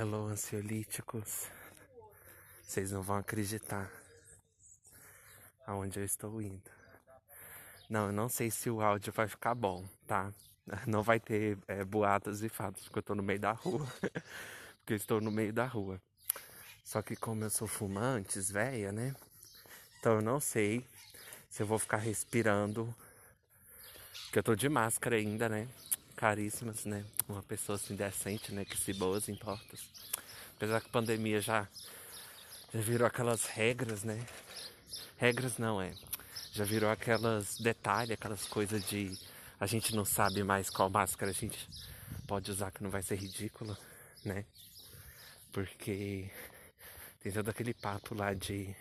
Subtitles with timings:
[0.00, 1.48] Hello, ansiolíticos.
[2.62, 3.90] Vocês não vão acreditar
[5.66, 6.70] aonde eu estou indo.
[7.90, 10.32] Não, eu não sei se o áudio vai ficar bom, tá?
[10.86, 13.84] Não vai ter é, boatos e fatos, porque eu tô no meio da rua.
[14.78, 16.00] porque eu estou no meio da rua.
[16.84, 19.16] Só que como eu sou fumantes, velha, né?
[19.98, 20.86] Então eu não sei
[21.50, 22.94] se eu vou ficar respirando.
[24.26, 25.66] Porque eu tô de máscara ainda, né?
[26.18, 27.04] Caríssimas, né?
[27.28, 28.64] Uma pessoa assim decente, né?
[28.64, 29.88] Que se boas importas.
[30.56, 31.68] Apesar que a pandemia já,
[32.74, 34.26] já virou aquelas regras, né?
[35.16, 35.94] Regras não é.
[36.50, 39.16] Já virou aquelas detalhes, aquelas coisas de
[39.60, 41.68] a gente não sabe mais qual máscara a gente
[42.26, 43.78] pode usar que não vai ser ridícula,
[44.24, 44.44] né?
[45.52, 46.28] Porque
[47.22, 48.74] tem todo aquele papo lá de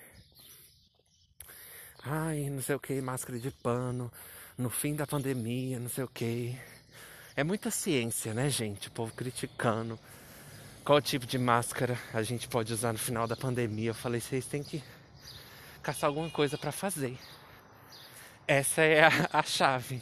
[2.04, 4.12] ai, não sei o que, máscara de pano,
[4.58, 6.58] no fim da pandemia, não sei o que.
[7.38, 8.88] É muita ciência, né, gente?
[8.88, 10.00] O povo criticando
[10.84, 13.92] qual tipo de máscara a gente pode usar no final da pandemia.
[13.92, 14.84] Eu falei, vocês têm que
[15.84, 17.16] caçar alguma coisa para fazer.
[18.48, 20.02] Essa é a, a chave.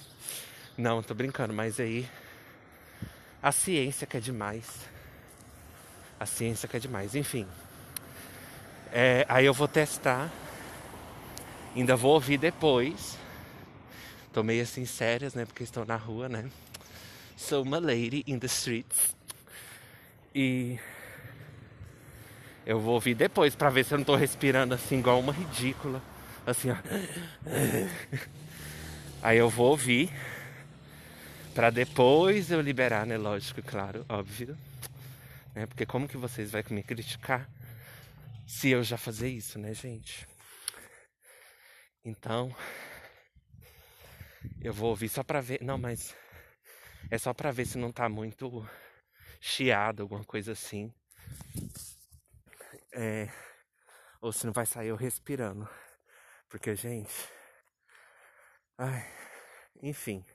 [0.77, 2.09] Não, tô brincando, mas aí
[3.43, 4.87] a ciência que é demais.
[6.17, 7.15] A ciência que é demais.
[7.15, 7.45] Enfim.
[8.93, 10.31] É, aí eu vou testar.
[11.75, 13.17] Ainda vou ouvir depois.
[14.31, 15.43] Tô meio assim sérias, né?
[15.43, 16.49] Porque estou na rua, né?
[17.35, 19.15] Sou uma lady in the streets.
[20.33, 20.79] E
[22.65, 26.01] eu vou ouvir depois para ver se eu não tô respirando assim igual uma ridícula.
[26.45, 26.75] Assim, ó.
[29.21, 30.09] Aí eu vou ouvir
[31.53, 33.17] para depois eu liberar, né?
[33.17, 34.57] Lógico, claro, óbvio.
[35.53, 35.65] Né?
[35.65, 37.49] Porque como que vocês vão me criticar
[38.47, 40.27] se eu já fazer isso, né, gente?
[42.03, 42.55] Então,
[44.61, 45.61] eu vou ouvir só pra ver.
[45.61, 46.15] Não, mas
[47.09, 48.67] é só pra ver se não tá muito
[49.39, 50.93] chiado, alguma coisa assim.
[52.91, 53.29] É,
[54.21, 55.67] ou se não vai sair eu respirando.
[56.49, 57.13] Porque, gente.
[58.77, 59.05] Ai,
[59.81, 60.25] enfim.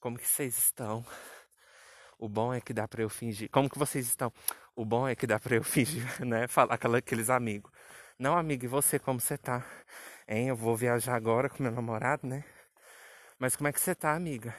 [0.00, 1.04] Como que vocês estão?
[2.18, 3.50] O bom é que dá para eu fingir.
[3.50, 4.32] Como que vocês estão?
[4.74, 6.48] O bom é que dá para eu fingir, né?
[6.48, 7.70] Falar aqueles amigos.
[8.18, 9.64] Não, amigo, e você como você tá?
[10.26, 10.48] Hein?
[10.48, 12.44] Eu vou viajar agora com meu namorado, né?
[13.38, 14.54] Mas como é que você tá, amiga?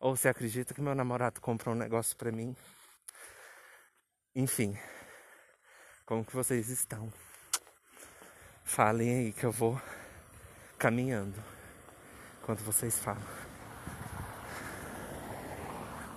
[0.00, 2.56] Ou você acredita que meu namorado comprou um negócio para mim?
[4.34, 4.74] Enfim.
[6.06, 7.12] Como que vocês estão?
[8.64, 9.78] Falem aí que eu vou
[10.78, 11.38] caminhando
[12.40, 13.22] enquanto vocês falam.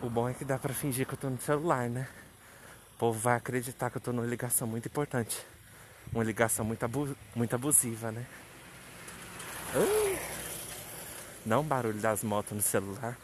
[0.02, 2.08] O bom é que dá pra fingir que eu tô no celular, né?
[2.96, 5.46] O povo vai acreditar que eu tô numa ligação muito importante.
[6.14, 8.26] Uma ligação muito, abu muito abusiva, né?
[11.46, 13.18] Não barulho das motos no celular.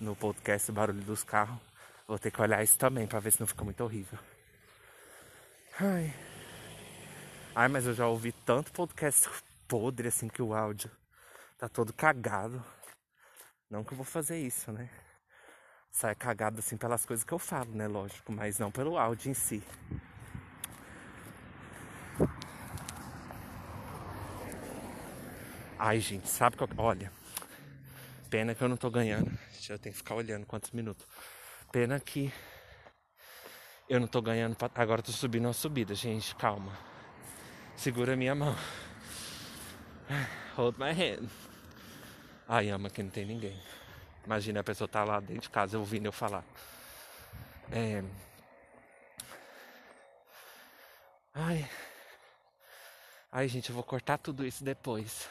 [0.00, 1.58] No podcast, barulho dos carros.
[2.06, 4.18] Vou ter que olhar isso também pra ver se não fica muito horrível.
[5.80, 6.14] Ai.
[7.54, 9.28] Ai, mas eu já ouvi tanto podcast
[9.66, 10.90] podre assim que o áudio
[11.58, 12.62] tá todo cagado.
[13.70, 14.90] Não que eu vou fazer isso, né?
[15.94, 17.86] sai cagado assim pelas coisas que eu falo, né?
[17.86, 19.62] Lógico, mas não pelo áudio em si.
[25.78, 26.68] Ai, gente, sabe que eu...
[26.76, 27.12] Olha,
[28.34, 29.30] pena que eu não tô ganhando.
[29.68, 31.06] Eu tenho que ficar olhando quantos minutos.
[31.70, 32.32] Pena que
[33.88, 34.56] eu não tô ganhando.
[34.56, 34.68] Pra...
[34.74, 36.34] Agora tô subindo uma subida, gente.
[36.34, 36.76] Calma.
[37.76, 38.56] Segura minha mão.
[40.56, 41.28] Hold my hand.
[42.48, 43.56] Ai, ama que não tem ninguém.
[44.26, 46.44] Imagina a pessoa tá lá dentro de casa ouvindo eu falar.
[47.70, 48.02] É...
[51.32, 51.70] Ai.
[53.30, 55.30] Ai, gente, eu vou cortar tudo isso depois.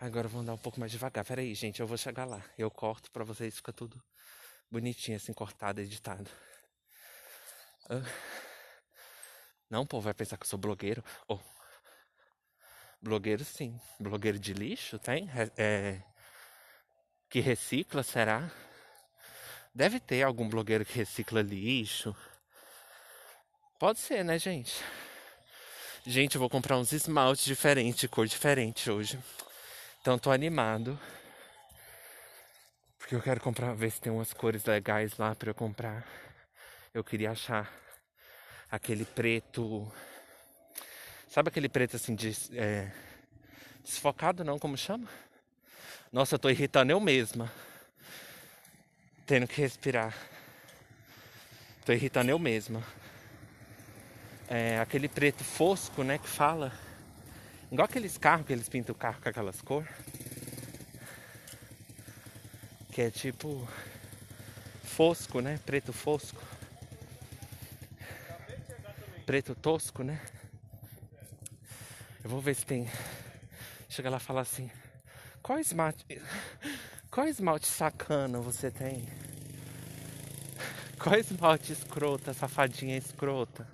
[0.00, 1.24] Agora vamos andar um pouco mais devagar.
[1.24, 2.42] Pera aí, gente, eu vou chegar lá.
[2.56, 4.02] Eu corto pra vocês, fica tudo
[4.70, 6.30] bonitinho, assim, cortado, editado.
[9.68, 11.04] Não, pô, vai pensar que eu sou blogueiro.
[11.28, 11.38] Oh,
[13.02, 13.80] Blogueiro sim.
[13.98, 15.30] Blogueiro de lixo tem?
[15.56, 16.02] É,
[17.30, 18.50] que recicla, será?
[19.74, 22.14] Deve ter algum blogueiro que recicla lixo.
[23.78, 24.74] Pode ser, né, gente?
[26.04, 29.18] Gente, eu vou comprar uns esmaltes diferentes, cor diferente hoje.
[30.00, 30.98] Então tô animado.
[32.98, 36.06] Porque eu quero comprar, ver se tem umas cores legais lá para eu comprar.
[36.92, 37.70] Eu queria achar
[38.70, 39.90] aquele preto
[41.30, 42.36] Sabe aquele preto assim de.
[42.54, 42.90] É,
[43.84, 45.08] desfocado não, como chama?
[46.12, 47.48] Nossa, eu tô irritando eu mesma.
[49.26, 50.12] Tendo que respirar.
[51.86, 52.82] Tô irritando eu mesma.
[54.48, 56.72] É aquele preto fosco, né, que fala.
[57.70, 59.88] Igual aqueles carros que eles pintam o carro com aquelas cores.
[62.90, 63.68] Que é tipo.
[64.82, 65.60] fosco, né?
[65.64, 66.42] Preto fosco.
[69.24, 70.20] Preto tosco, né?
[72.24, 72.88] Eu vou ver se tem.
[73.88, 74.68] Chega lá e fala assim:
[75.40, 76.04] qual esmalte.
[77.08, 79.08] Qual esmalte sacana você tem?
[80.98, 83.66] Qual esmalte escrota, safadinha escrota?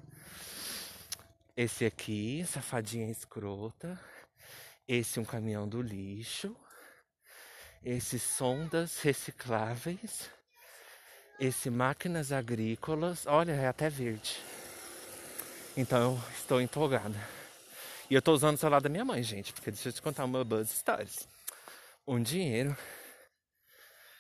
[1.57, 3.99] Esse aqui, safadinha escrota.
[4.87, 6.55] Esse um caminhão do lixo.
[7.83, 10.29] Esse sondas recicláveis.
[11.41, 13.27] Esse máquinas agrícolas.
[13.27, 14.37] Olha, é até verde.
[15.75, 17.19] Então eu estou empolgada.
[18.11, 20.27] E eu estou usando o celular da minha mãe, gente, porque deixa eu te contar
[20.27, 21.27] uma Buzz Stories.
[22.07, 22.77] Um dinheiro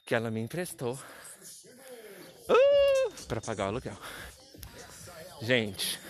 [0.06, 0.94] que ela me emprestou
[2.48, 3.96] uh, para pagar o aluguel.
[5.42, 6.00] Gente,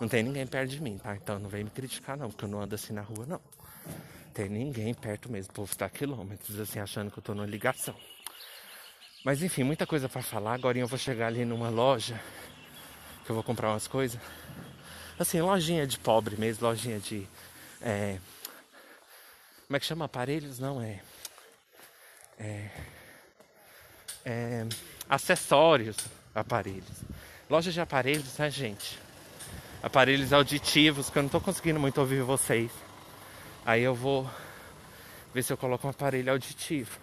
[0.00, 1.14] não tem ninguém perto de mim, tá?
[1.14, 3.40] Então não vem me criticar não, porque eu não ando assim na rua não.
[4.32, 7.46] Tem ninguém perto mesmo, o povo tá a quilômetros assim achando que eu tô numa
[7.46, 7.94] ligação.
[9.24, 10.54] Mas enfim, muita coisa para falar.
[10.54, 12.20] Agora eu vou chegar ali numa loja
[13.24, 14.20] que eu vou comprar umas coisas.
[15.18, 17.26] Assim, lojinha de pobre mesmo, lojinha de.
[17.82, 18.18] É,
[19.68, 20.06] como é que chama?
[20.06, 20.58] Aparelhos?
[20.58, 21.00] Não, é.
[22.38, 22.70] É.
[24.24, 24.66] é
[25.06, 25.98] acessórios,
[26.34, 27.02] aparelhos.
[27.50, 28.98] Loja de aparelhos, né, gente?
[29.82, 32.70] Aparelhos auditivos, que eu não tô conseguindo muito ouvir vocês.
[33.64, 34.28] Aí eu vou
[35.32, 36.98] ver se eu coloco um aparelho auditivo.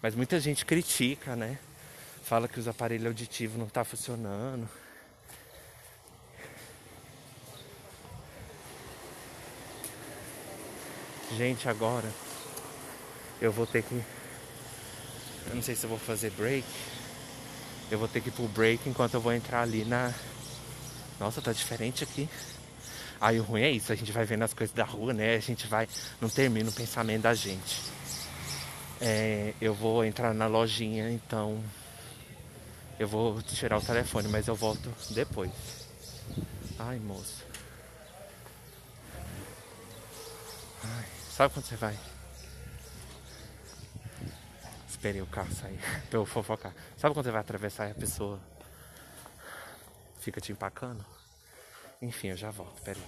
[0.00, 1.58] Mas muita gente critica, né?
[2.22, 4.68] Fala que os aparelhos auditivos não tá funcionando.
[11.36, 12.10] Gente, agora
[13.40, 13.94] eu vou ter que.
[15.48, 16.66] Eu não sei se eu vou fazer break.
[17.90, 20.14] Eu vou ter que ir pro break enquanto eu vou entrar ali na.
[21.18, 22.28] Nossa, tá diferente aqui.
[23.20, 25.34] Aí o ruim é isso, a gente vai vendo as coisas da rua, né?
[25.34, 25.88] A gente vai.
[26.20, 27.82] Não termina o pensamento da gente.
[29.00, 31.62] É, eu vou entrar na lojinha, então.
[32.98, 35.50] Eu vou tirar o telefone, mas eu volto depois.
[36.78, 37.44] Ai, moço.
[40.84, 41.04] Ai.
[41.30, 41.96] Sabe quando você vai?
[44.88, 45.78] Esperei o carro sair
[46.10, 46.72] pra eu fofocar.
[46.96, 48.40] Sabe quando você vai atravessar e a pessoa
[50.28, 51.04] fica te empacando?
[52.02, 53.02] Enfim, eu já volto, peraí.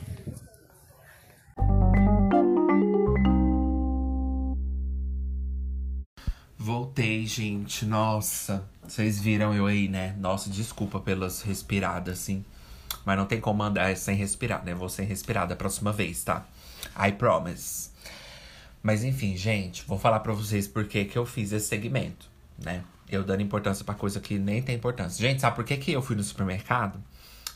[6.57, 7.85] Voltei, gente.
[7.85, 10.17] Nossa, vocês viram eu aí, né?
[10.19, 12.43] Nossa, desculpa pelas respiradas, assim.
[13.05, 14.75] Mas não tem como andar sem respirar, né?
[14.75, 16.47] Vou sem respirar da próxima vez, tá?
[16.97, 17.91] I promise.
[18.83, 22.83] Mas enfim, gente, vou falar pra vocês por que, eu fiz esse segmento, né?
[23.11, 25.21] Eu dando importância pra coisa que nem tem importância.
[25.21, 27.03] Gente, sabe por que, que eu fui no supermercado?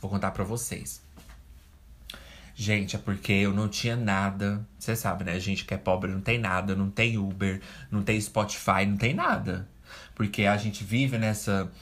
[0.05, 1.01] Vou contar pra vocês.
[2.55, 4.62] Gente, é porque eu não tinha nada.
[4.79, 5.33] Você sabe, né?
[5.33, 8.99] A gente que é pobre não tem nada, não tem Uber, não tem Spotify, não
[8.99, 9.67] tem nada.
[10.15, 11.73] Porque a gente vive nessa,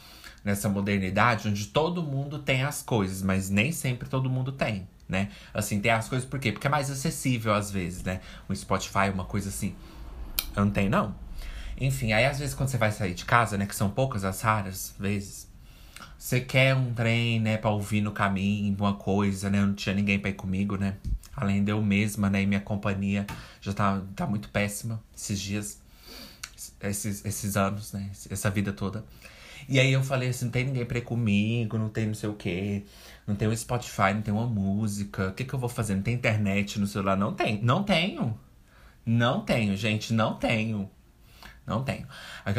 [0.44, 5.30] nessa modernidade onde todo mundo tem as coisas, mas nem sempre todo mundo tem né?
[5.52, 6.52] Assim, tem as coisas por quê?
[6.52, 8.20] Porque é mais acessível às vezes, né?
[8.48, 9.74] Um Spotify, uma coisa assim.
[10.54, 11.12] Eu não tenho, não.
[11.76, 13.66] Enfim, aí às vezes quando você vai sair de casa, né?
[13.66, 15.51] Que são poucas as raras vezes.
[16.22, 17.56] Você quer um trem, né?
[17.56, 19.58] Pra ouvir no caminho, uma coisa, né?
[19.58, 20.94] Eu não tinha ninguém pra ir comigo, né?
[21.34, 22.42] Além de eu mesma, né?
[22.42, 23.26] E minha companhia
[23.60, 25.82] já tá, tá muito péssima esses dias.
[26.80, 28.08] Esses, esses anos, né?
[28.30, 29.04] Essa vida toda.
[29.68, 32.28] E aí eu falei assim, não tem ninguém pra ir comigo, não tem não sei
[32.28, 32.84] o quê.
[33.26, 35.30] Não tem um Spotify, não tem uma música.
[35.30, 35.96] O que, que eu vou fazer?
[35.96, 37.16] Não tem internet no celular?
[37.16, 37.60] Não tem.
[37.60, 38.38] Não tenho.
[39.04, 40.14] Não tenho, gente.
[40.14, 40.88] Não tenho.
[41.66, 42.06] Não tenho.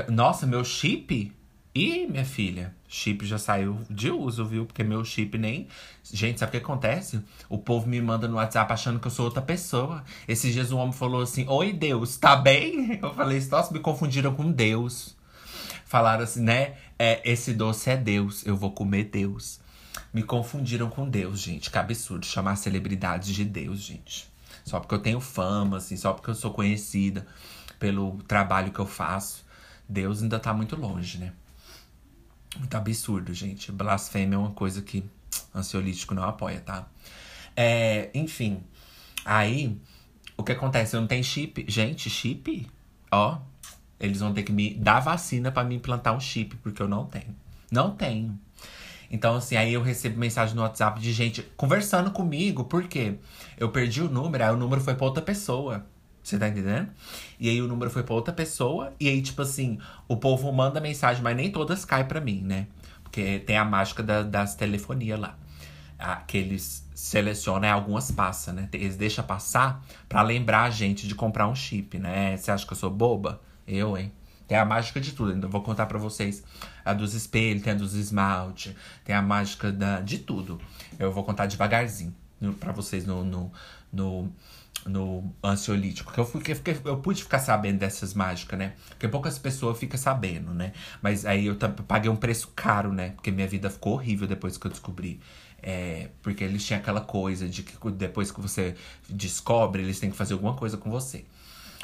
[0.09, 1.33] Nossa, meu chip.
[1.75, 4.67] Ih, minha filha, chip já saiu de uso, viu?
[4.67, 5.67] Porque meu chip nem.
[6.03, 7.19] Gente, sabe o que acontece?
[7.49, 10.03] O povo me manda no WhatsApp achando que eu sou outra pessoa.
[10.27, 12.99] Esses dias um homem falou assim: Oi, Deus, tá bem?
[13.01, 15.15] Eu falei: Nossa, me confundiram com Deus.
[15.85, 16.75] Falaram assim, né?
[16.97, 19.59] É, esse doce é Deus, eu vou comer Deus.
[20.13, 21.69] Me confundiram com Deus, gente.
[21.69, 24.27] Que absurdo chamar celebridades de Deus, gente.
[24.63, 27.27] Só porque eu tenho fama, assim, só porque eu sou conhecida
[27.79, 29.45] pelo trabalho que eu faço.
[29.87, 31.33] Deus ainda tá muito longe, né?
[32.57, 33.71] Muito absurdo, gente.
[33.71, 35.03] Blasfêmia é uma coisa que
[35.53, 36.87] ansiolítico não apoia, tá?
[37.55, 38.61] É, enfim.
[39.25, 39.77] Aí,
[40.37, 40.95] o que acontece?
[40.95, 41.65] Eu não tenho chip.
[41.67, 42.67] Gente, chip?
[43.11, 43.37] Ó,
[43.99, 47.05] eles vão ter que me dar vacina para me implantar um chip, porque eu não
[47.05, 47.35] tenho.
[47.71, 48.37] Não tenho.
[49.09, 53.15] Então, assim, aí eu recebo mensagem no WhatsApp de gente conversando comigo, porque
[53.57, 55.85] eu perdi o número, aí o número foi pra outra pessoa.
[56.23, 56.89] Você tá entendendo?
[57.39, 59.77] E aí o número foi pra outra pessoa, e aí, tipo assim,
[60.07, 62.67] o povo manda mensagem, mas nem todas caem pra mim, né?
[63.03, 65.37] Porque tem a mágica da, das telefonias lá.
[65.99, 68.69] Ah, que eles selecionam, algumas passam, né?
[68.73, 72.37] Eles deixam passar pra lembrar a gente de comprar um chip, né?
[72.37, 73.41] Você acha que eu sou boba?
[73.67, 74.11] Eu, hein?
[74.47, 75.31] Tem a mágica de tudo.
[75.33, 76.43] Então, vou contar para vocês
[76.83, 80.59] a dos espelhos, tem a dos esmalte, tem a mágica da, de tudo.
[80.97, 82.13] Eu vou contar devagarzinho
[82.59, 83.51] para vocês no, no,
[83.91, 84.31] no,
[84.85, 86.05] no ansiolítico.
[86.05, 88.73] Porque eu, fui, eu, eu pude ficar sabendo dessas mágicas, né?
[88.89, 90.73] Porque poucas pessoas ficam sabendo, né?
[91.01, 91.55] Mas aí eu
[91.87, 93.11] paguei um preço caro, né?
[93.11, 95.19] Porque minha vida ficou horrível depois que eu descobri.
[95.61, 98.75] É, porque eles tinham aquela coisa de que depois que você
[99.09, 101.23] descobre, eles têm que fazer alguma coisa com você.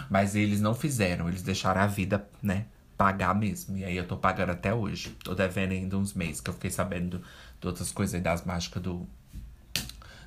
[0.09, 2.65] Mas eles não fizeram, eles deixaram a vida, né,
[2.97, 3.77] pagar mesmo.
[3.77, 5.15] E aí eu tô pagando até hoje.
[5.23, 7.21] Tô devendo ainda uns meses, que eu fiquei sabendo
[7.61, 9.07] de outras coisas aí das mágicas do,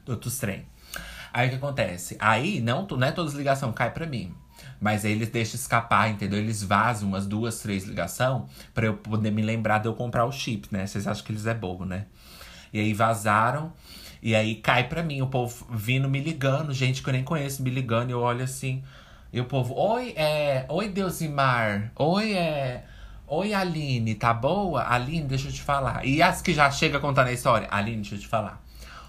[0.07, 0.67] do outros trem.
[1.33, 2.17] Aí o que acontece?
[2.21, 4.35] Aí não, não é todas as ligações cai pra mim.
[4.81, 6.39] Mas aí eles deixam escapar, entendeu?
[6.39, 10.33] Eles vazam umas duas, três ligações para eu poder me lembrar de eu comprar o
[10.33, 10.87] chip, né?
[10.87, 12.07] Vocês acham que eles é bobo, né?
[12.73, 13.73] E aí vazaram.
[14.23, 17.63] E aí cai pra mim, o povo vindo me ligando, gente que eu nem conheço
[17.63, 18.83] me ligando, e eu olho assim.
[19.33, 20.67] E o povo, oi, é.
[20.69, 21.91] Oi, Deusimar.
[21.97, 22.85] Oi, é.
[23.27, 24.85] Oi, Aline, tá boa?
[24.85, 26.05] Aline, deixa eu te falar.
[26.05, 27.67] E as que já chega contando a história?
[27.71, 28.63] Aline, deixa eu te falar.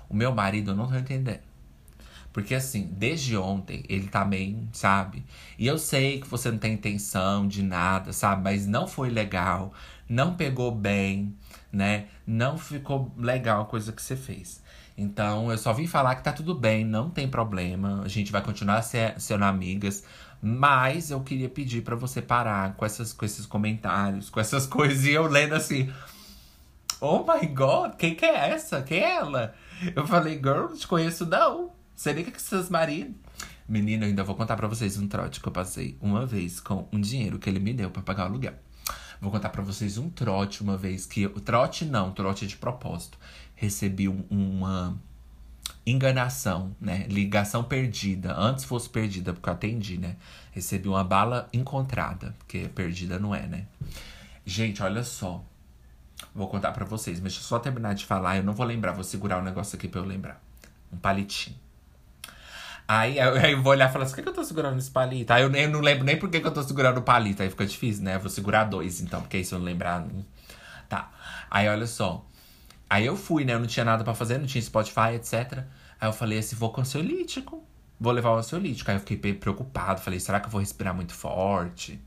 [0.10, 1.53] O meu marido, eu não tô entendendo.
[2.34, 5.24] Porque assim, desde ontem ele tá bem, sabe?
[5.58, 8.44] E eu sei que você não tem intenção de nada, sabe?
[8.44, 9.72] Mas não foi legal,
[10.10, 11.38] não pegou bem,
[11.72, 12.08] né?
[12.26, 14.64] Não ficou legal a coisa que você fez.
[14.98, 18.02] Então, eu só vim falar que tá tudo bem, não tem problema.
[18.04, 20.04] A gente vai continuar sendo amigas.
[20.46, 25.06] Mas eu queria pedir para você parar com, essas, com esses comentários, com essas coisas.
[25.06, 25.90] E eu lendo assim:
[27.00, 28.82] Oh my god, quem que é essa?
[28.82, 29.56] Quem é ela?
[29.96, 31.72] Eu falei, girl, não te conheço não.
[31.96, 33.16] Você nem que é seus maridos.
[33.68, 36.88] Menina, eu ainda vou contar para vocês um trote que eu passei uma vez com
[36.92, 38.54] um dinheiro que ele me deu para pagar o aluguel.
[39.22, 41.22] Vou contar para vocês um trote uma vez que.
[41.22, 43.18] Eu, trote não, trote de propósito
[43.64, 45.00] recebi um, uma
[45.86, 47.06] enganação, né?
[47.10, 48.36] Ligação perdida.
[48.36, 50.18] Antes fosse perdida, porque eu atendi, né?
[50.52, 53.66] Recebi uma bala encontrada, porque perdida não é, né?
[54.46, 55.44] Gente, olha só.
[56.34, 58.38] Vou contar para vocês, mas deixa eu só terminar de falar.
[58.38, 60.42] Eu não vou lembrar, vou segurar o um negócio aqui pra eu lembrar.
[60.92, 61.63] Um palitinho.
[62.88, 65.32] Aí, eu vou olhar e falar assim: por que, eu tô segurando esse palito?
[65.32, 67.42] Aí eu, eu não lembro nem por que, que eu tô segurando o palito.
[67.42, 68.16] Aí fica difícil, né?
[68.16, 70.06] Eu vou segurar dois, então, porque aí se eu não lembrar.
[70.90, 71.12] Tá.
[71.50, 72.26] Aí olha só.
[72.90, 73.54] Aí eu fui, né?
[73.54, 75.64] Eu não tinha nada para fazer, não tinha Spotify, etc.
[76.00, 77.64] Aí eu falei assim, vou com ansiolítico.
[78.00, 78.92] Vou levar o ansiolítico.
[78.92, 80.02] Aí eu fiquei preocupado.
[80.02, 82.00] Falei, será que eu vou respirar muito forte?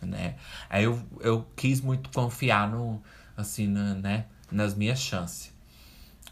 [0.00, 0.36] Né?
[0.70, 3.02] Aí eu, eu quis muito confiar no,
[3.36, 4.26] assim, né?
[4.50, 5.52] Nas minhas chances.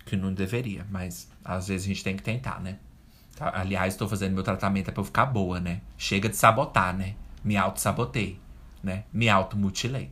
[0.05, 2.79] Que não deveria, mas às vezes a gente tem que tentar, né?
[3.37, 5.81] Tá, aliás, estou fazendo meu tratamento é pra eu ficar boa, né?
[5.97, 7.15] Chega de sabotar, né?
[7.45, 8.41] Me auto-sabotei,
[8.83, 9.05] né?
[9.13, 10.11] Me auto-mutilei.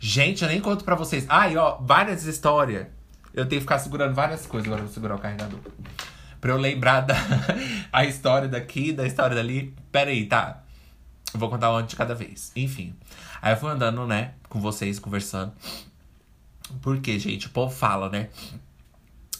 [0.00, 1.26] Gente, eu nem conto pra vocês.
[1.28, 2.86] Ai, ó, várias histórias
[3.34, 4.66] eu tenho que ficar segurando várias coisas.
[4.66, 5.58] Agora eu vou segurar o carregador.
[6.40, 7.16] Pra eu lembrar da
[7.92, 9.74] a história daqui, da história dali.
[9.90, 10.62] Pera aí, tá?
[11.32, 12.52] Eu vou contar uma de cada vez.
[12.54, 12.94] Enfim.
[13.42, 15.52] Aí eu fui andando, né, com vocês, conversando.
[16.80, 18.28] Porque, gente, o povo fala, né?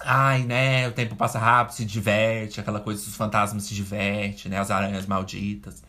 [0.07, 4.59] Ai, né, o tempo passa rápido, se diverte, aquela coisa dos fantasmas se diverte, né?
[4.59, 5.83] As aranhas malditas.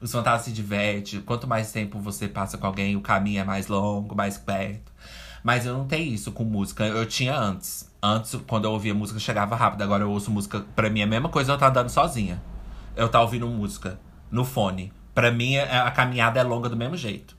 [0.00, 1.20] Os fantasmas se divertem.
[1.22, 4.92] Quanto mais tempo você passa com alguém, o caminho é mais longo, mais perto.
[5.42, 6.84] Mas eu não tenho isso com música.
[6.84, 7.90] Eu tinha antes.
[8.02, 9.82] Antes, quando eu ouvia música, chegava rápido.
[9.82, 10.64] Agora eu ouço música.
[10.76, 12.40] Pra mim é a mesma coisa eu estar andando sozinha.
[12.96, 13.98] Eu estar ouvindo música
[14.30, 14.92] no fone.
[15.14, 17.36] Pra mim, é, a caminhada é longa do mesmo jeito.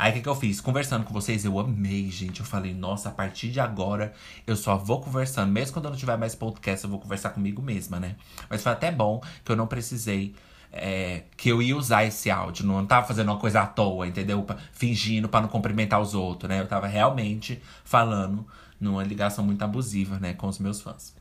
[0.00, 0.62] Aí o que, que eu fiz?
[0.62, 2.40] Conversando com vocês, eu amei, gente.
[2.40, 4.14] Eu falei, nossa, a partir de agora
[4.46, 5.52] eu só vou conversando.
[5.52, 8.16] Mesmo quando eu não tiver mais podcast, eu vou conversar comigo mesma, né?
[8.48, 10.34] Mas foi até bom que eu não precisei
[10.72, 12.64] é, que eu ia usar esse áudio.
[12.64, 14.46] Não tava fazendo uma coisa à toa, entendeu?
[14.72, 16.62] Fingindo para não cumprimentar os outros, né?
[16.62, 18.46] Eu tava realmente falando
[18.80, 21.14] numa ligação muito abusiva, né, com os meus fãs.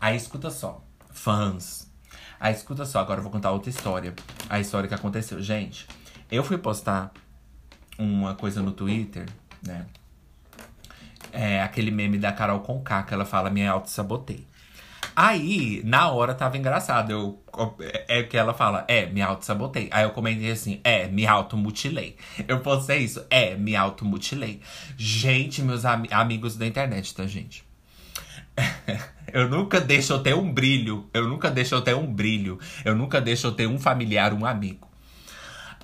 [0.00, 1.90] Aí escuta só, fãs.
[2.38, 4.14] Aí escuta só, agora eu vou contar outra história.
[4.48, 5.42] A história que aconteceu.
[5.42, 5.88] Gente,
[6.30, 7.10] eu fui postar
[7.98, 9.26] uma coisa no Twitter,
[9.62, 9.86] né?
[11.32, 14.46] É aquele meme da Carol Conká, que ela fala me auto-sabotei.
[15.14, 17.10] Aí, na hora tava engraçado.
[17.10, 17.42] Eu,
[18.06, 19.88] é que ela fala, é, me auto-sabotei.
[19.90, 22.16] Aí eu comentei assim, é, me auto-mutilei.
[22.46, 24.60] Eu postei isso, é, me auto-mutilei.
[24.96, 27.64] Gente, meus am amigos da internet, tá, gente?
[29.32, 31.08] eu nunca deixo eu ter um brilho.
[31.14, 32.58] Eu nunca deixo eu ter um brilho.
[32.84, 34.85] Eu nunca deixo eu ter um familiar, um amigo.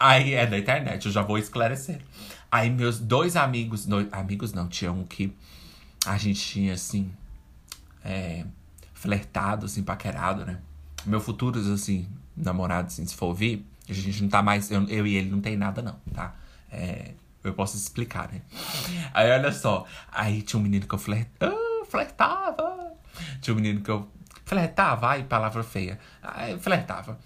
[0.02, 2.00] Aí é da internet, eu já vou esclarecer.
[2.50, 5.32] Aí meus dois amigos, dois, amigos não, tinha um que
[6.04, 7.12] a gente tinha assim.
[8.04, 8.44] É,
[8.94, 10.59] flertado, assim, paquerado, né?
[11.06, 14.73] Meu futuro, assim, namorado, assim, se for ouvir, a gente não tá mais.
[14.73, 16.35] Eu, eu e ele não tem nada, não, tá?
[16.71, 17.12] É,
[17.44, 18.42] eu posso explicar, né?
[19.14, 19.87] Aí olha só.
[20.11, 21.28] Aí tinha um menino que eu flirt...
[21.40, 22.92] ah, flertava.
[23.40, 24.09] Tinha um menino que eu
[24.44, 26.00] flertava, ai, palavra feia.
[26.21, 27.18] Aí flertava.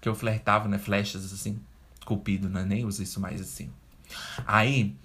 [0.00, 0.78] Que eu flertava, né?
[0.78, 1.60] Flechas assim.
[2.10, 2.64] Cupido, né?
[2.64, 3.70] Nem uso isso mais assim.
[4.46, 4.96] Aí,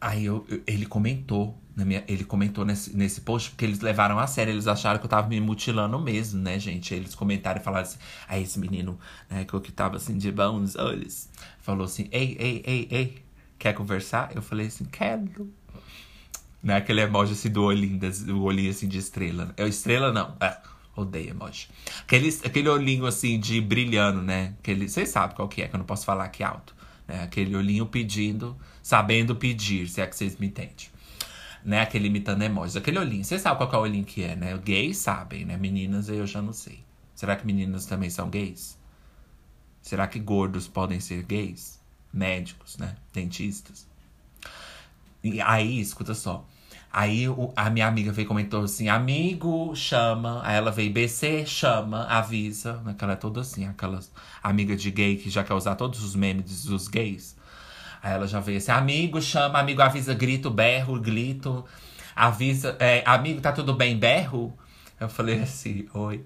[0.00, 4.26] aí eu, eu- ele comentou, minha, ele comentou nesse, nesse post, porque eles levaram a
[4.26, 6.92] sério, eles acharam que eu tava me mutilando mesmo, né, gente?
[6.94, 7.98] Eles comentaram e falaram assim,
[8.28, 8.98] aí esse menino,
[9.30, 11.28] né, que eu que tava assim de bons olhos,
[11.60, 13.22] falou assim, ei, ei, ei, ei,
[13.58, 14.30] quer conversar?
[14.34, 15.50] Eu falei assim, quero.
[16.62, 19.54] Né, aquele emoji assim do olhinho, do olhinho assim de estrela.
[19.56, 20.58] É estrela não, é,
[21.00, 21.68] odeio emoji.
[22.00, 24.54] Aquele, aquele olhinho assim de brilhando, né?
[24.58, 26.74] Aquele, vocês sabem qual que é, que eu não posso falar aqui alto.
[27.06, 27.22] Né?
[27.22, 30.88] Aquele olhinho pedindo, sabendo pedir, se é que vocês me entendem.
[31.64, 31.80] Né?
[31.80, 32.76] Aquele imitando emojis.
[32.76, 34.56] Aquele olhinho, vocês sabem qual que é o olhinho que é, né?
[34.58, 35.56] Gays sabem, né?
[35.56, 36.82] Meninas eu já não sei.
[37.14, 38.78] Será que meninas também são gays?
[39.82, 41.78] Será que gordos podem ser gays?
[42.12, 42.96] Médicos, né?
[43.12, 43.86] Dentistas.
[45.22, 46.46] E aí, escuta só.
[46.92, 50.40] Aí o- a minha amiga veio e comentou assim: amigo, chama.
[50.44, 52.80] Aí ela veio, BC, chama, avisa.
[52.86, 54.10] Aquela é toda assim, aquelas
[54.42, 57.36] amiga de gay que já quer usar todos os memes dos gays.
[58.02, 61.64] Aí ela já veio assim: amigo, chama, amigo, avisa, grito, berro, grito.
[62.16, 64.52] Avisa, é, amigo, tá tudo bem, berro?
[64.98, 66.24] Eu falei assim: oi.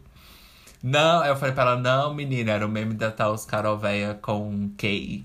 [0.82, 4.70] Não, eu falei pra ela: não, menina, era o meme da tal Carol Véia com
[4.76, 5.24] K.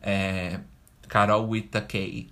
[0.00, 0.60] É,
[1.08, 2.30] Carol with a K.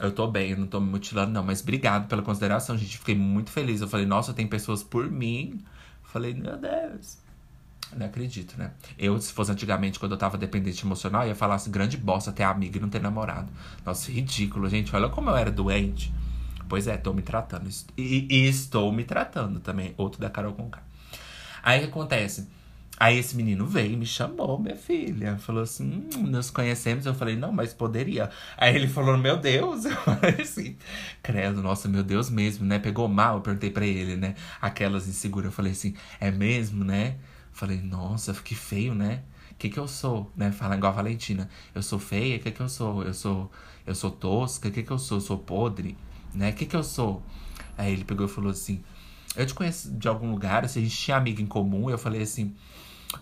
[0.00, 1.42] Eu tô bem, eu não tô me mutilando, não.
[1.44, 2.98] Mas obrigado pela consideração, gente.
[2.98, 3.80] Fiquei muito feliz.
[3.80, 5.60] Eu falei, nossa, tem pessoas por mim.
[6.02, 7.18] Falei, meu Deus.
[7.96, 8.72] Não acredito, né?
[8.98, 12.44] Eu, se fosse antigamente, quando eu tava dependente emocional, ia falar assim, grande bosta ter
[12.44, 13.52] amiga e não ter namorado.
[13.84, 14.94] Nossa, ridículo, gente.
[14.94, 16.12] Olha como eu era doente.
[16.68, 17.68] Pois é, tô me tratando.
[17.96, 19.92] E, e estou me tratando também.
[19.96, 20.82] Outro da Carol Conká.
[21.62, 22.48] Aí o que acontece?
[23.00, 25.38] Aí esse menino veio e me chamou, minha filha.
[25.38, 27.06] Falou assim: hum, nos conhecemos.
[27.06, 28.28] Eu falei, não, mas poderia.
[28.58, 29.86] Aí ele falou, meu Deus.
[29.88, 30.76] Eu falei assim,
[31.22, 32.78] credo, nossa, meu Deus mesmo, né?
[32.78, 34.34] Pegou mal, eu perguntei pra ele, né?
[34.60, 35.46] Aquelas inseguras.
[35.46, 37.16] Eu falei assim, é mesmo, né?
[37.52, 39.22] Falei, nossa, que feio, né?
[39.52, 40.52] O que que eu sou, né?
[40.52, 41.48] Fala igual a Valentina.
[41.74, 42.36] Eu sou feia?
[42.36, 43.02] O que que eu sou?
[43.02, 43.50] Eu sou,
[43.86, 44.68] eu sou tosca?
[44.68, 45.16] O que que eu sou?
[45.16, 45.96] Eu sou podre?
[46.34, 46.50] Né?
[46.50, 47.22] O que que eu sou?
[47.78, 48.82] Aí ele pegou e falou assim,
[49.34, 51.88] eu te conheço de algum lugar, assim, a gente tinha amiga em comum.
[51.88, 52.54] Eu falei assim,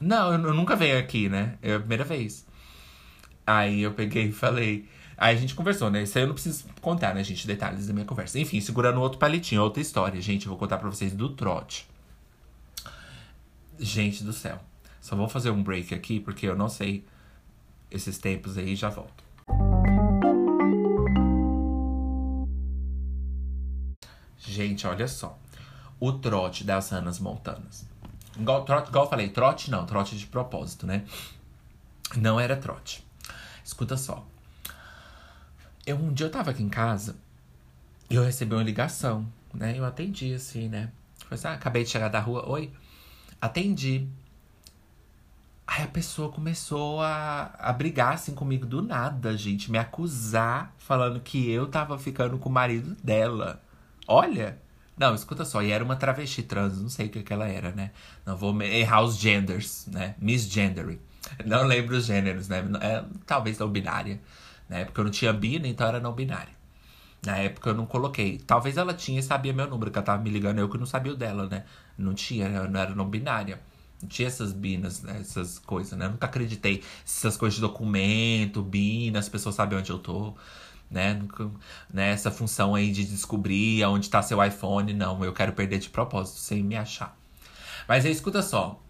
[0.00, 1.56] não, eu, nunca venho aqui, né?
[1.62, 2.46] É a primeira vez.
[3.46, 4.88] Aí eu peguei e falei.
[5.16, 6.02] Aí a gente conversou, né?
[6.02, 7.46] Isso aí eu não preciso contar, né, gente?
[7.46, 8.38] Detalhes da minha conversa.
[8.38, 10.20] Enfim, segurando outro palitinho, outra história.
[10.20, 11.88] Gente, eu vou contar pra vocês do trote.
[13.78, 14.60] Gente do céu.
[15.00, 17.04] Só vou fazer um break aqui, porque eu não sei
[17.90, 19.24] esses tempos aí já volto.
[24.38, 25.38] Gente, olha só.
[25.98, 27.86] O trote das Ranas Montanas.
[28.38, 31.04] Igual, trote, igual eu falei, trote não, trote de propósito, né?
[32.16, 33.04] Não era trote.
[33.64, 34.24] Escuta só.
[35.84, 37.16] Eu, um dia eu tava aqui em casa
[38.08, 39.76] e eu recebi uma ligação, né?
[39.76, 40.92] Eu atendi, assim, né?
[41.18, 42.72] Falei assim, ah, acabei de chegar da rua, oi.
[43.40, 44.08] Atendi.
[45.66, 49.70] Aí a pessoa começou a, a brigar, assim, comigo do nada, gente.
[49.70, 53.62] Me acusar, falando que eu tava ficando com o marido dela.
[54.06, 54.58] Olha,
[54.98, 57.70] não, escuta só, e era uma travesti trans, não sei o que, que ela era,
[57.70, 57.92] né?
[58.26, 60.14] Não vou errar os genders, né?
[60.18, 60.98] Misgendering.
[61.44, 62.64] Não lembro os gêneros, né?
[62.80, 64.18] É, talvez não binária,
[64.68, 64.84] né?
[64.86, 66.52] Porque eu não tinha bi, então era não binária.
[67.24, 68.38] Na época eu não coloquei.
[68.38, 70.86] Talvez ela tinha e sabia meu número, que ela tava me ligando, eu que não
[70.86, 71.64] sabia o dela, né?
[71.98, 73.60] Não tinha, eu não era não binária.
[74.00, 75.18] Não tinha essas binas, né?
[75.20, 76.06] essas coisas, né?
[76.06, 76.82] Eu nunca acreditei.
[77.04, 80.34] Essas coisas de documento, bina, as pessoas sabem onde eu tô.
[80.90, 81.20] Né?
[81.92, 82.16] Né?
[82.16, 85.22] Função aí de descobrir onde tá seu iPhone, não.
[85.24, 87.16] Eu quero perder de propósito, sem me achar.
[87.86, 88.80] Mas aí, escuta só.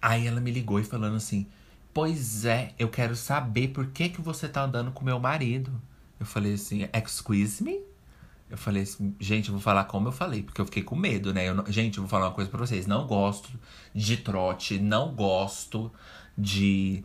[0.00, 1.46] Aí ela me ligou e falando assim:
[1.92, 5.72] Pois é, eu quero saber por que, que você tá andando com meu marido.
[6.20, 7.80] Eu falei assim: Excuse me?
[8.48, 11.34] Eu falei assim, gente, eu vou falar como eu falei, porque eu fiquei com medo,
[11.34, 11.48] né?
[11.48, 12.86] Eu gente, eu vou falar uma coisa pra vocês.
[12.86, 13.48] Não gosto
[13.92, 15.90] de trote, não gosto
[16.38, 17.02] de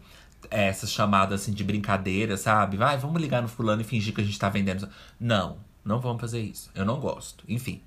[0.52, 2.78] é, essas chamadas assim de brincadeira, sabe?
[2.78, 4.90] Vai, vamos ligar no fulano e fingir que a gente tá vendendo.
[5.20, 6.72] Não, não vamos fazer isso.
[6.76, 7.44] Eu não gosto.
[7.48, 7.82] Enfim,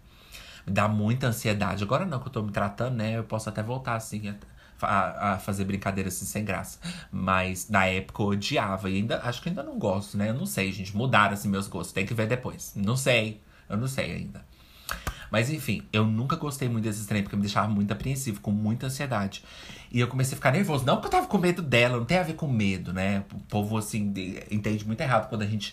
[0.66, 1.82] me dá muita ansiedade.
[1.84, 3.18] Agora não que eu tô me tratando, né?
[3.18, 4.34] Eu posso até voltar assim
[4.82, 6.78] a, a- fazer brincadeira assim sem graça.
[7.12, 10.30] Mas na época eu odiava e ainda acho que ainda não gosto, né?
[10.30, 10.96] Eu não sei, gente.
[10.96, 11.92] Mudaram assim meus gostos.
[11.92, 12.72] Tem que ver depois.
[12.76, 13.40] Não sei.
[13.68, 14.44] Eu não sei ainda.
[15.30, 18.86] Mas enfim, eu nunca gostei muito desse trem, porque me deixava muito apreensivo, com muita
[18.86, 19.42] ansiedade.
[19.94, 20.84] E eu comecei a ficar nervoso.
[20.84, 23.22] Não porque eu tava com medo dela, não tem a ver com medo, né?
[23.32, 25.72] O povo, assim, de- entende muito errado quando a gente.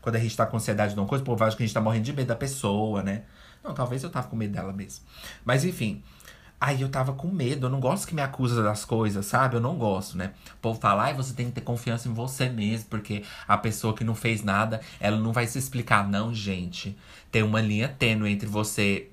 [0.00, 1.74] Quando a gente tá com ansiedade de uma coisa, o povo acha que a gente
[1.74, 3.24] tá morrendo de medo da pessoa, né?
[3.62, 5.04] Não, talvez eu tava com medo dela mesmo.
[5.44, 6.02] Mas enfim.
[6.58, 9.56] Aí eu tava com medo, eu não gosto que me acusa das coisas, sabe?
[9.56, 10.32] Eu não gosto, né?
[10.54, 13.92] O povo fala, ai, você tem que ter confiança em você mesmo, porque a pessoa
[13.94, 16.08] que não fez nada, ela não vai se explicar.
[16.08, 16.96] Não, gente.
[17.30, 19.08] Tem uma linha tênue entre você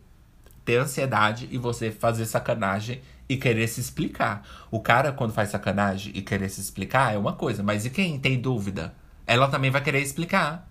[0.63, 4.47] ter ansiedade e você fazer sacanagem e querer se explicar.
[4.71, 7.61] O cara, quando faz sacanagem e querer se explicar, é uma coisa.
[7.61, 8.93] Mas e quem tem dúvida?
[9.25, 10.67] Ela também vai querer explicar.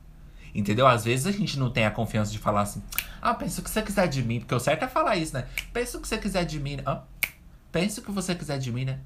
[0.55, 0.87] Entendeu?
[0.87, 2.83] Às vezes a gente não tem a confiança de falar assim.
[3.21, 4.41] Ah, pensa o que você quiser de mim.
[4.41, 5.47] Porque o certo é falar isso, né?
[5.73, 6.79] Pensa o que você quiser de mim.
[6.87, 7.03] Ah,
[7.71, 8.99] pensa o que você quiser de mim, né?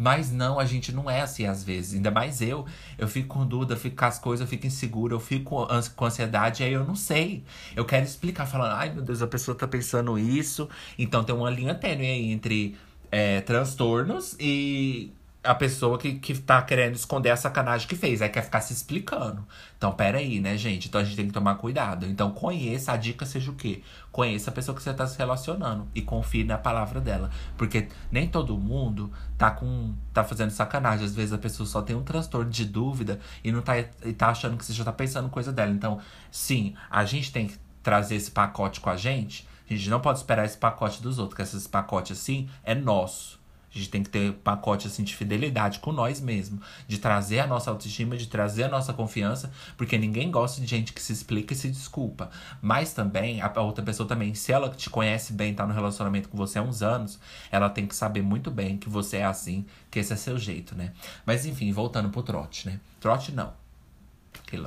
[0.00, 1.92] Mas não, a gente não é assim às vezes.
[1.92, 2.64] Ainda mais eu.
[2.96, 6.04] Eu fico com dúvida, eu fico com as coisas, eu fico insegura, eu fico com
[6.06, 7.44] ansiedade, aí eu não sei.
[7.76, 10.70] Eu quero explicar, falando, ai meu Deus, a pessoa tá pensando isso.
[10.98, 12.78] Então tem uma linha tênue aí entre
[13.12, 18.20] é, transtornos e a pessoa que, que tá querendo esconder a sacanagem que fez.
[18.20, 19.46] Aí quer ficar se explicando.
[19.76, 20.88] Então, pera aí, né, gente?
[20.88, 22.04] Então a gente tem que tomar cuidado.
[22.06, 23.82] Então, conheça, a dica seja o quê?
[24.12, 27.30] Conheça a pessoa que você tá se relacionando e confie na palavra dela.
[27.56, 29.94] Porque nem todo mundo tá com.
[30.12, 31.06] tá fazendo sacanagem.
[31.06, 34.28] Às vezes a pessoa só tem um transtorno de dúvida e não tá, e tá
[34.28, 35.70] achando que você já tá pensando coisa dela.
[35.70, 35.98] Então,
[36.30, 39.48] sim, a gente tem que trazer esse pacote com a gente.
[39.70, 43.39] A gente não pode esperar esse pacote dos outros, que esse pacote assim é nosso.
[43.72, 47.46] A gente tem que ter pacote assim de fidelidade com nós mesmos, de trazer a
[47.46, 51.52] nossa autoestima, de trazer a nossa confiança, porque ninguém gosta de gente que se explica
[51.52, 52.30] e se desculpa.
[52.60, 56.36] Mas também a outra pessoa também, se ela te conhece bem, tá no relacionamento com
[56.36, 60.00] você há uns anos, ela tem que saber muito bem que você é assim, que
[60.00, 60.92] esse é seu jeito, né?
[61.24, 62.80] Mas enfim, voltando pro trote, né?
[62.98, 63.52] Trote não.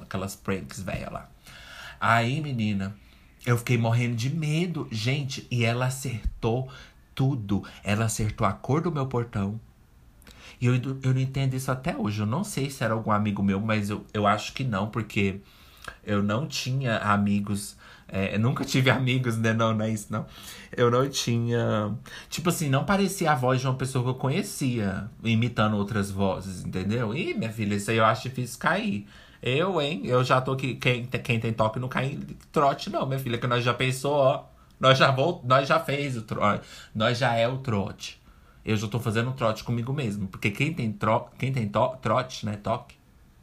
[0.02, 1.30] Aquelas pranks velha lá.
[2.00, 2.96] Aí, menina,
[3.46, 6.70] eu fiquei morrendo de medo, gente, e ela acertou
[7.16, 7.64] tudo.
[7.84, 9.60] Ela acertou a cor do meu portão.
[10.60, 12.22] E eu, eu não entendo isso até hoje.
[12.22, 15.42] Eu não sei se era algum amigo meu, mas eu, eu acho que não, porque
[16.04, 17.76] eu não tinha amigos.
[18.08, 19.54] É, nunca tive amigos, né?
[19.54, 20.26] Não, não é isso, não.
[20.72, 21.94] Eu não tinha.
[22.30, 26.64] Tipo assim, não parecia a voz de uma pessoa que eu conhecia, imitando outras vozes,
[26.64, 27.14] entendeu?
[27.16, 29.08] Ih, minha filha, isso aí eu acho difícil cair.
[29.42, 30.02] Eu, hein?
[30.06, 30.76] Eu já tô aqui.
[30.76, 32.20] Quem, quem tem toque não cai em
[32.52, 34.53] trote, não, minha filha, que nós já pensou, ó.
[34.84, 36.68] Nós já, volt, nós já fez o trote.
[36.94, 38.22] Nós já é o trote.
[38.66, 40.28] Eu já tô fazendo um trote comigo mesmo.
[40.28, 42.58] Porque quem tem, tro, quem tem to, trote, né?
[42.58, 42.98] Toque.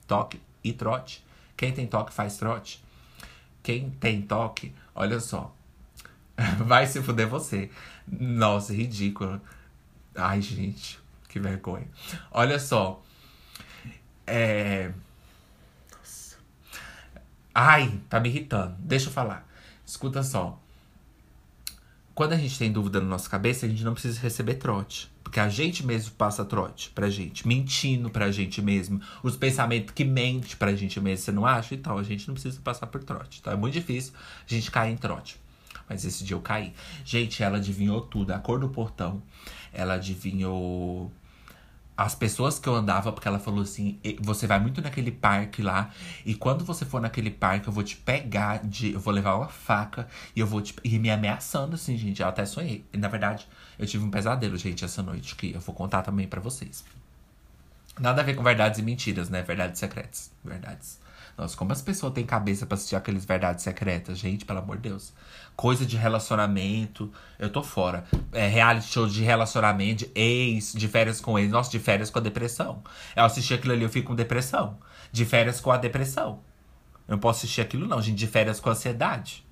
[0.07, 1.24] Toque e trote.
[1.57, 2.85] Quem tem toque faz trote.
[3.62, 5.50] Quem tem toque, olha só.
[6.61, 7.70] Vai se fuder você.
[8.07, 9.40] Nossa, ridículo.
[10.14, 11.88] Ai, gente, que vergonha.
[12.31, 13.03] Olha só.
[14.26, 14.92] É.
[15.90, 16.37] Nossa.
[17.55, 18.76] Ai, tá me irritando.
[18.81, 19.48] Deixa eu falar.
[19.87, 20.61] Escuta só
[22.20, 25.11] quando a gente tem dúvida na nossa cabeça, a gente não precisa receber trote.
[25.24, 29.00] Porque a gente mesmo passa trote pra gente, mentindo pra gente mesmo.
[29.22, 31.74] Os pensamentos que mente pra gente mesmo, você não acha?
[31.74, 33.38] Então, a gente não precisa passar por trote.
[33.40, 34.12] Então, é muito difícil
[34.46, 35.40] a gente cair em trote.
[35.88, 36.74] Mas esse dia eu caí.
[37.06, 38.33] Gente, ela adivinhou tudo.
[38.33, 39.22] A cor do portão.
[39.72, 41.11] Ela adivinhou
[41.96, 45.90] as pessoas que eu andava, porque ela falou assim: você vai muito naquele parque lá,
[46.24, 49.48] e quando você for naquele parque, eu vou te pegar, de, eu vou levar uma
[49.48, 50.74] faca e eu vou te.
[50.83, 52.22] E me ameaçando, assim, gente.
[52.22, 52.85] Eu até sonhei.
[52.92, 53.46] E, na verdade,
[53.79, 56.85] eu tive um pesadelo, gente, essa noite, que eu vou contar também para vocês.
[57.98, 59.42] Nada a ver com verdades e mentiras, né?
[59.42, 60.31] Verdades secretas.
[60.42, 60.98] Verdades.
[61.40, 64.90] Nossa, como as pessoas têm cabeça pra assistir aqueles verdades secretas, gente, pelo amor de
[64.90, 65.14] Deus.
[65.57, 68.05] Coisa de relacionamento, eu tô fora.
[68.31, 71.50] É, reality show de relacionamento, de ex, de férias com ex.
[71.50, 72.83] Nossa, de férias com a depressão.
[73.16, 74.76] Eu assisti aquilo ali, eu fico com depressão.
[75.11, 76.40] De férias com a depressão.
[77.09, 78.18] Eu não posso assistir aquilo, não, gente.
[78.18, 79.42] De férias com ansiedade.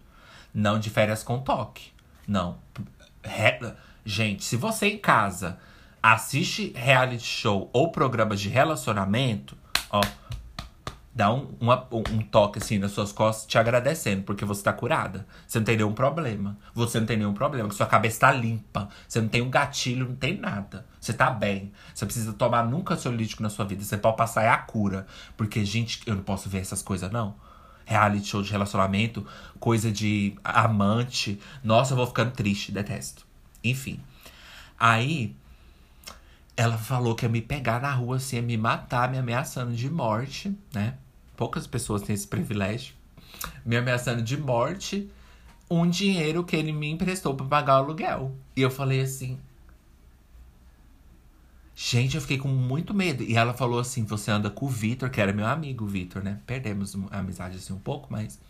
[0.53, 1.93] Não de férias com toque.
[2.27, 2.59] Não.
[3.25, 3.73] Re...
[4.05, 5.59] Gente, se você em casa
[6.03, 9.57] assiste reality show ou programas de relacionamento,
[9.89, 10.03] ó
[11.19, 11.49] dá um,
[12.13, 15.27] um toque assim nas suas costas te agradecendo, porque você tá curada.
[15.49, 16.57] Você não tem nenhum problema.
[16.73, 18.89] Você não tem nenhum problema, sua cabeça tá limpa.
[19.09, 20.87] Você não tem um gatilho, não tem nada.
[21.01, 21.73] Você tá bem.
[21.93, 23.83] Você precisa tomar nunca ansiolítico na sua vida.
[23.83, 25.09] Você pode passar é a cura.
[25.37, 27.35] Porque, gente, eu não posso ver essas coisas, não.
[27.85, 29.27] Reality show de relacionamento,
[29.59, 31.41] coisa de amante.
[31.65, 33.27] Nossa, eu vou ficando triste, detesto.
[33.65, 33.99] Enfim.
[34.79, 35.35] Aí,
[36.57, 39.91] ela falou que ia me pegar na rua, assim, ia me matar, me ameaçando de
[39.91, 40.95] morte, né?
[41.39, 42.95] Poucas pessoas têm esse privilégio,
[43.65, 45.09] me ameaçando de morte,
[45.71, 48.35] um dinheiro que ele me emprestou para pagar o aluguel.
[48.57, 49.39] E eu falei assim.
[51.77, 53.23] Gente, eu fiquei com muito medo.
[53.23, 56.25] E ela falou assim: você anda com o Vitor, que era meu amigo, o Vitor,
[56.25, 56.41] né?
[56.45, 58.41] Perdemos a amizade assim um pouco, mas.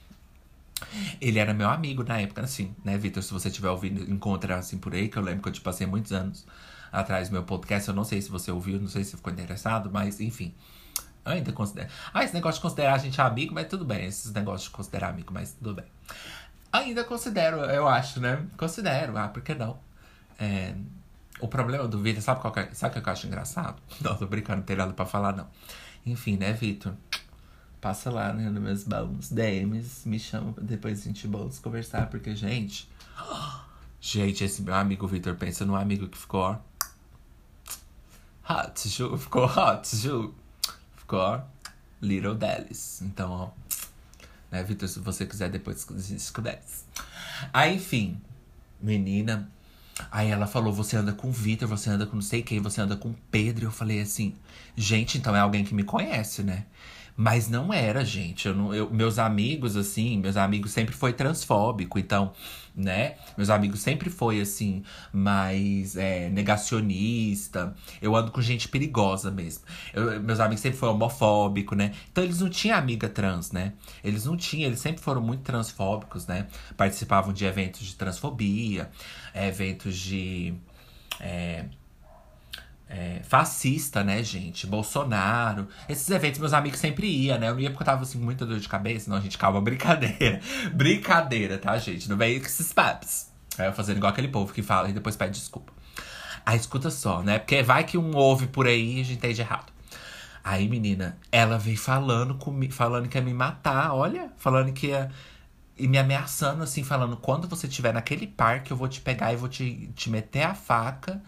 [1.20, 3.22] Ele era meu amigo na época, assim, né, Vitor?
[3.22, 5.86] Se você tiver ouvindo, encontrar assim por aí, que eu lembro que eu te passei
[5.86, 6.46] muitos anos
[6.90, 7.88] atrás do meu podcast.
[7.88, 10.54] Eu não sei se você ouviu, não sei se ficou interessado, mas enfim.
[11.24, 11.88] Ainda considero.
[12.12, 14.06] Ah, esse negócio de considerar a gente amigo, mas tudo bem.
[14.06, 15.84] Esses negócios de considerar amigo, mas tudo bem.
[16.72, 18.46] Ainda considero, eu acho, né?
[18.56, 19.78] Considero, ah, por que não?
[20.38, 20.74] É,
[21.40, 23.80] o problema do Vitor, sabe qual é, sabe o que eu acho engraçado?
[24.00, 25.46] Não, tô brincando, não tem nada pra falar, não.
[26.04, 26.94] Enfim, né, Vitor?
[27.80, 32.88] Passa lá, né, nos meus bons DMs, me chama depois sentir bons conversar, porque, gente,
[34.00, 36.56] Gente, esse meu amigo Vitor pensa num amigo que ficou.
[38.48, 39.18] Hot, Ju.
[39.18, 40.34] Ficou hot, Ju.
[41.08, 41.40] Ficou.
[42.02, 43.00] Little Dallas.
[43.00, 43.50] Então, ó.
[44.50, 46.60] Né, Vitor, se você quiser depois escreve.
[47.50, 48.20] Aí, enfim.
[48.78, 49.50] Menina.
[50.10, 52.82] Aí ela falou: você anda com o Vitor, você anda com não sei quem, você
[52.82, 53.64] anda com o Pedro.
[53.64, 54.34] Eu falei assim:
[54.76, 56.66] gente, então é alguém que me conhece, né?
[57.20, 58.46] Mas não era, gente.
[58.46, 61.98] Eu não, eu, meus amigos, assim, meus amigos sempre foi transfóbico.
[61.98, 62.32] Então,
[62.76, 63.16] né?
[63.36, 67.74] Meus amigos sempre foi, assim, mais é, negacionista.
[68.00, 69.64] Eu ando com gente perigosa mesmo.
[69.92, 71.92] Eu, meus amigos sempre foram homofóbico, né?
[72.12, 73.72] Então, eles não tinham amiga trans, né?
[74.04, 76.46] Eles não tinham, eles sempre foram muito transfóbicos, né?
[76.76, 78.88] Participavam de eventos de transfobia,
[79.34, 80.54] eventos de.
[81.18, 81.64] É,
[82.88, 84.66] é, fascista, né, gente?
[84.66, 85.68] Bolsonaro.
[85.88, 87.48] Esses eventos meus amigos sempre iam, né?
[87.48, 89.10] Eu não ia porque eu tava assim, com muita dor de cabeça.
[89.10, 90.40] Não, gente, calma, brincadeira.
[90.72, 92.08] brincadeira, tá, gente?
[92.08, 93.26] Não vem com esses papos.
[93.58, 95.72] É, fazendo igual aquele povo que fala e depois pede desculpa.
[96.46, 97.38] Aí escuta só, né?
[97.38, 99.72] Porque vai que um ouve por aí e a gente entende errado.
[100.42, 105.10] Aí, menina, ela veio falando comigo, falando que ia me matar, olha, falando que ia.
[105.76, 109.36] E me ameaçando, assim, falando: quando você estiver naquele parque, eu vou te pegar e
[109.36, 111.20] vou te, te meter a faca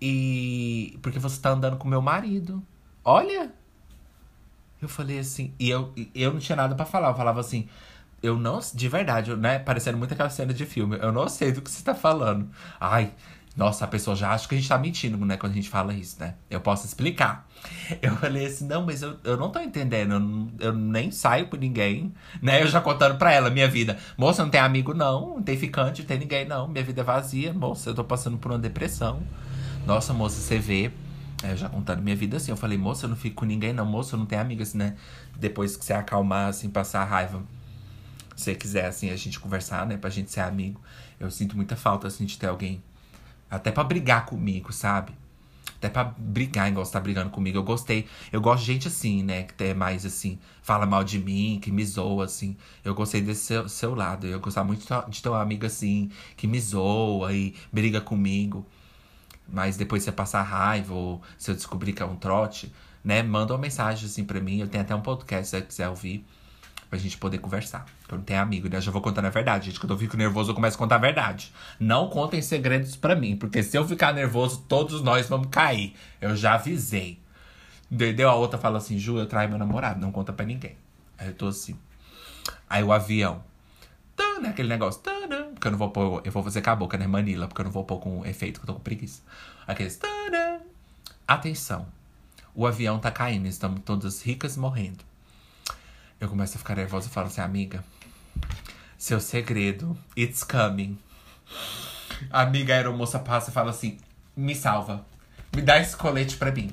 [0.00, 0.98] e.
[1.02, 2.62] Porque você tá andando com meu marido.
[3.04, 3.52] Olha!
[4.80, 5.52] Eu falei assim.
[5.58, 7.08] E eu, eu não tinha nada para falar.
[7.08, 7.68] Eu falava assim.
[8.22, 8.60] Eu não.
[8.74, 9.58] De verdade, né?
[9.58, 10.98] Parecendo muito aquela cena de filme.
[11.00, 12.48] Eu não sei do que você tá falando.
[12.80, 13.12] Ai.
[13.56, 15.38] Nossa, a pessoa já acha que a gente tá mentindo, né?
[15.38, 16.34] Quando a gente fala isso, né?
[16.50, 17.48] Eu posso explicar.
[18.02, 20.12] Eu falei assim, não, mas eu, eu não tô entendendo.
[20.60, 22.62] Eu, eu nem saio com ninguém, né?
[22.62, 23.96] Eu já contando pra ela minha vida.
[24.18, 25.36] Moça, não tem amigo, não.
[25.36, 26.68] Não tem ficante, não tem ninguém, não.
[26.68, 27.50] Minha vida é vazia.
[27.54, 29.22] Moça, eu tô passando por uma depressão.
[29.86, 30.90] Nossa, moça, você vê.
[31.44, 32.50] É, já contando minha vida assim.
[32.50, 33.86] Eu falei, moça, eu não fico com ninguém, não.
[33.86, 34.96] Moça, eu não tenho amigas, né?
[35.38, 37.40] Depois que você acalmar, assim, passar a raiva.
[38.34, 39.96] Se você quiser, assim, a gente conversar, né?
[39.96, 40.80] Pra gente ser amigo.
[41.20, 42.82] Eu sinto muita falta, assim, de ter alguém.
[43.48, 45.12] Até pra brigar comigo, sabe?
[45.76, 47.56] Até pra brigar, igual você tá brigando comigo.
[47.56, 48.08] Eu gostei.
[48.32, 49.44] Eu gosto de gente assim, né?
[49.44, 52.56] Que é mais assim, fala mal de mim, que me zoa, assim.
[52.84, 54.26] Eu gostei desse seu, seu lado.
[54.26, 58.66] Eu gostava muito de ter uma amiga assim, que me zoa e briga comigo.
[59.48, 62.72] Mas depois você passar raiva ou se eu descobrir que é um trote,
[63.04, 63.22] né?
[63.22, 64.58] Manda uma mensagem assim pra mim.
[64.58, 66.26] Eu tenho até um podcast se você quiser ouvir.
[66.88, 67.84] Pra gente poder conversar.
[68.08, 68.76] Eu não tenho amigo, né?
[68.76, 69.80] Eu já vou contando a verdade, gente.
[69.80, 71.52] Quando eu fico nervoso, eu começo a contar a verdade.
[71.80, 75.96] Não contem segredos para mim, porque se eu ficar nervoso, todos nós vamos cair.
[76.20, 77.20] Eu já avisei.
[77.90, 78.30] Entendeu?
[78.30, 80.76] A outra fala assim, Ju, eu traio meu namorado, não conta para ninguém.
[81.18, 81.76] Aí eu tô assim.
[82.70, 83.42] Aí o avião.
[84.14, 84.50] Tã, né?
[84.50, 85.00] Aquele negócio.
[85.02, 85.15] Tã,
[85.66, 86.22] porque eu não vou pôr.
[86.24, 87.06] Eu vou fazer com a boca, né?
[87.06, 89.22] Manila, porque eu não vou pôr com efeito, que eu tô com preguiça.
[89.66, 89.96] Aqueles.
[89.96, 90.60] Tadã!
[91.26, 91.86] Atenção.
[92.54, 95.04] O avião tá caindo, estamos todas ricas morrendo.
[96.20, 97.84] Eu começo a ficar nervosa e falo assim, amiga.
[98.96, 100.98] Seu segredo, it's coming.
[102.30, 103.98] A amiga aeromoça passa e fala assim:
[104.36, 105.04] me salva.
[105.54, 106.70] Me dá esse colete pra mim.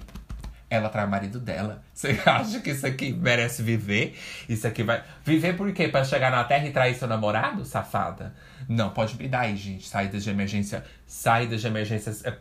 [0.74, 1.84] Ela trai o marido dela.
[1.94, 4.18] Você acha que isso aqui merece viver?
[4.50, 5.04] Isso aqui vai.
[5.24, 5.88] Viver por quê?
[5.88, 8.34] Pra chegar na Terra e trair seu namorado, safada?
[8.68, 9.88] Não, pode me dar aí, gente.
[9.88, 10.84] Saídas de emergência.
[11.06, 12.12] Saídas de emergência.
[12.24, 12.36] É,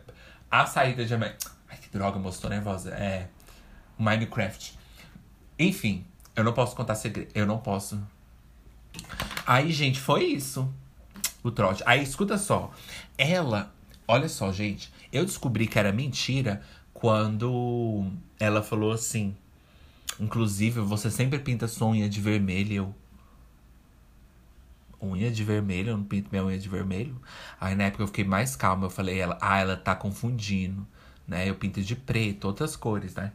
[0.49, 1.51] a saída de emergência.
[1.69, 2.89] Ai, que droga, moço, tô nervosa.
[2.95, 3.27] É.
[3.99, 4.79] Minecraft.
[5.59, 6.03] Enfim,
[6.35, 7.29] eu não posso contar segredo.
[7.35, 8.01] Eu não posso.
[9.45, 10.73] Aí, gente, foi isso.
[11.43, 11.83] O trote.
[11.85, 12.71] Aí, escuta só.
[13.15, 13.71] Ela.
[14.07, 14.91] Olha só, gente.
[15.11, 16.63] Eu descobri que era mentira
[17.03, 19.35] quando ela falou assim.
[20.17, 22.73] Inclusive, você sempre pinta sua unha de vermelho.
[22.73, 22.95] Eu,
[25.05, 27.21] unha de vermelho, eu não pinto minha unha de vermelho.
[27.59, 30.87] Aí na época eu fiquei mais calma, eu falei, ela, ah, ela tá confundindo,
[31.27, 31.49] né?
[31.49, 33.33] Eu pinto de preto, outras cores, né?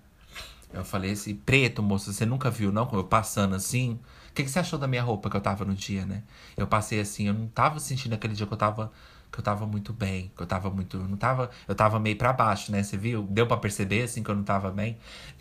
[0.72, 2.88] Eu falei assim, preto, moça, você nunca viu, não?
[2.90, 4.00] Eu passando assim.
[4.30, 6.22] O que, que você achou da minha roupa que eu tava no dia, né?
[6.56, 8.90] Eu passei assim, eu não tava sentindo aquele dia que eu tava.
[9.38, 10.98] Que eu tava muito bem, que eu tava muito.
[10.98, 11.48] Não tava.
[11.68, 12.82] Eu tava meio pra baixo, né?
[12.82, 13.22] Você viu?
[13.22, 14.98] Deu pra perceber, assim, que eu não tava bem.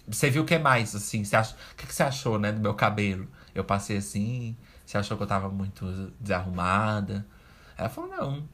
[0.08, 1.24] Você viu o que mais, assim?
[1.24, 1.54] Você ach...
[1.54, 3.28] O que, que você achou, né, do meu cabelo?
[3.56, 4.56] Eu passei assim.
[4.86, 7.26] Você achou que eu tava muito desarrumada?
[7.76, 8.48] Ela falou, não.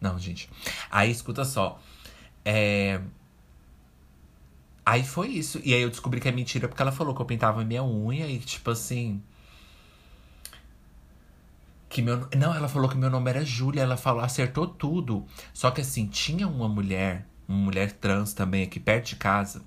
[0.00, 0.48] Não, gente.
[0.90, 1.78] Aí, escuta só.
[2.42, 2.98] É...
[4.86, 5.60] Aí foi isso.
[5.62, 8.26] E aí eu descobri que é mentira porque ela falou que eu pintava minha unha
[8.26, 9.22] e, tipo assim.
[11.88, 12.28] Que meu.
[12.36, 13.82] Não, ela falou que meu nome era Júlia.
[13.82, 15.26] Ela falou, acertou tudo.
[15.52, 19.62] Só que assim, tinha uma mulher, uma mulher trans também aqui perto de casa.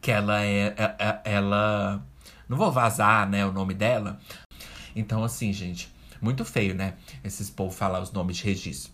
[0.00, 0.74] Que ela é.
[0.76, 2.04] é, é ela.
[2.48, 4.18] Não vou vazar, né, o nome dela.
[4.96, 6.94] Então, assim, gente, muito feio, né?
[7.22, 8.92] Esses povos falar os nomes de registro.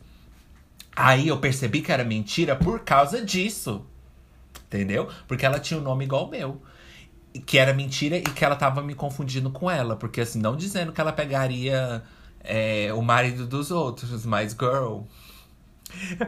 [0.97, 3.87] Aí eu percebi que era mentira por causa disso.
[4.67, 5.09] Entendeu?
[5.27, 6.63] Porque ela tinha um nome igual ao meu.
[7.47, 9.97] Que era mentira e que ela tava me confundindo com ela.
[9.97, 12.03] Porque, assim, não dizendo que ela pegaria
[12.43, 15.03] é, o marido dos outros, mas girl.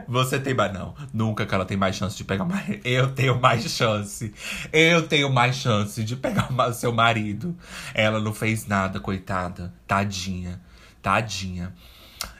[0.07, 0.73] Você tem mais.
[0.73, 2.79] Não, nunca que ela tem mais chance de pegar mais.
[2.83, 4.33] Eu tenho mais chance.
[4.71, 7.55] Eu tenho mais chance de pegar o seu marido.
[7.93, 9.73] Ela não fez nada, coitada.
[9.85, 10.61] Tadinha.
[11.01, 11.73] Tadinha.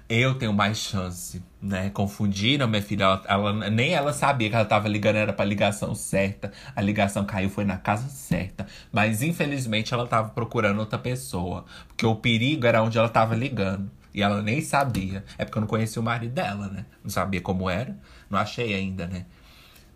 [0.10, 1.90] Eu tenho mais chance, né?
[1.90, 3.04] Confundiram minha filha.
[3.04, 6.54] Ela, ela, nem ela sabia que ela tava ligando, era pra ligação certa.
[6.74, 8.66] A ligação caiu, foi na casa certa.
[8.90, 11.66] Mas infelizmente ela tava procurando outra pessoa.
[11.90, 13.92] Porque o perigo era onde ela tava ligando.
[14.14, 15.26] E ela nem sabia.
[15.38, 16.86] É porque eu não conhecia o marido dela, né?
[17.04, 17.98] Não sabia como era.
[18.30, 19.26] Não achei ainda, né?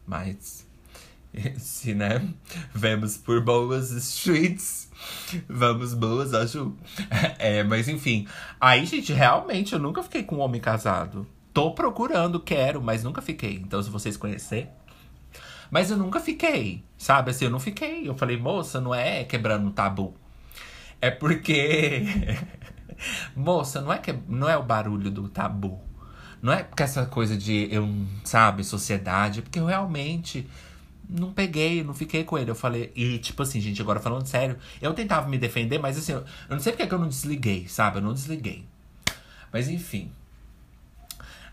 [0.06, 0.68] Mas.
[1.58, 2.22] Se, né?
[2.76, 4.91] Vemos por boas streets.
[5.48, 6.76] Vamos boas, acho.
[7.40, 8.28] É, mas enfim.
[8.60, 11.26] Aí, gente, realmente eu nunca fiquei com um homem casado.
[11.54, 13.56] Tô procurando, quero, mas nunca fiquei.
[13.56, 14.70] Então, se vocês conhecerem.
[15.70, 17.32] Mas eu nunca fiquei, sabe?
[17.32, 18.08] Assim, eu não fiquei.
[18.08, 20.14] Eu falei, moça, não é quebrando tabu.
[21.02, 22.04] É porque.
[23.36, 25.82] Moça, não é que não é o barulho do tabu.
[26.42, 27.88] Não é porque essa coisa de eu,
[28.24, 30.48] sabe, sociedade, porque eu realmente
[31.12, 32.50] não peguei, não fiquei com ele.
[32.50, 36.14] Eu falei, e tipo assim, gente, agora falando sério, eu tentava me defender, mas assim,
[36.14, 37.98] eu, eu não sei porque que eu não desliguei, sabe?
[37.98, 38.64] Eu não desliguei.
[39.52, 40.12] Mas enfim.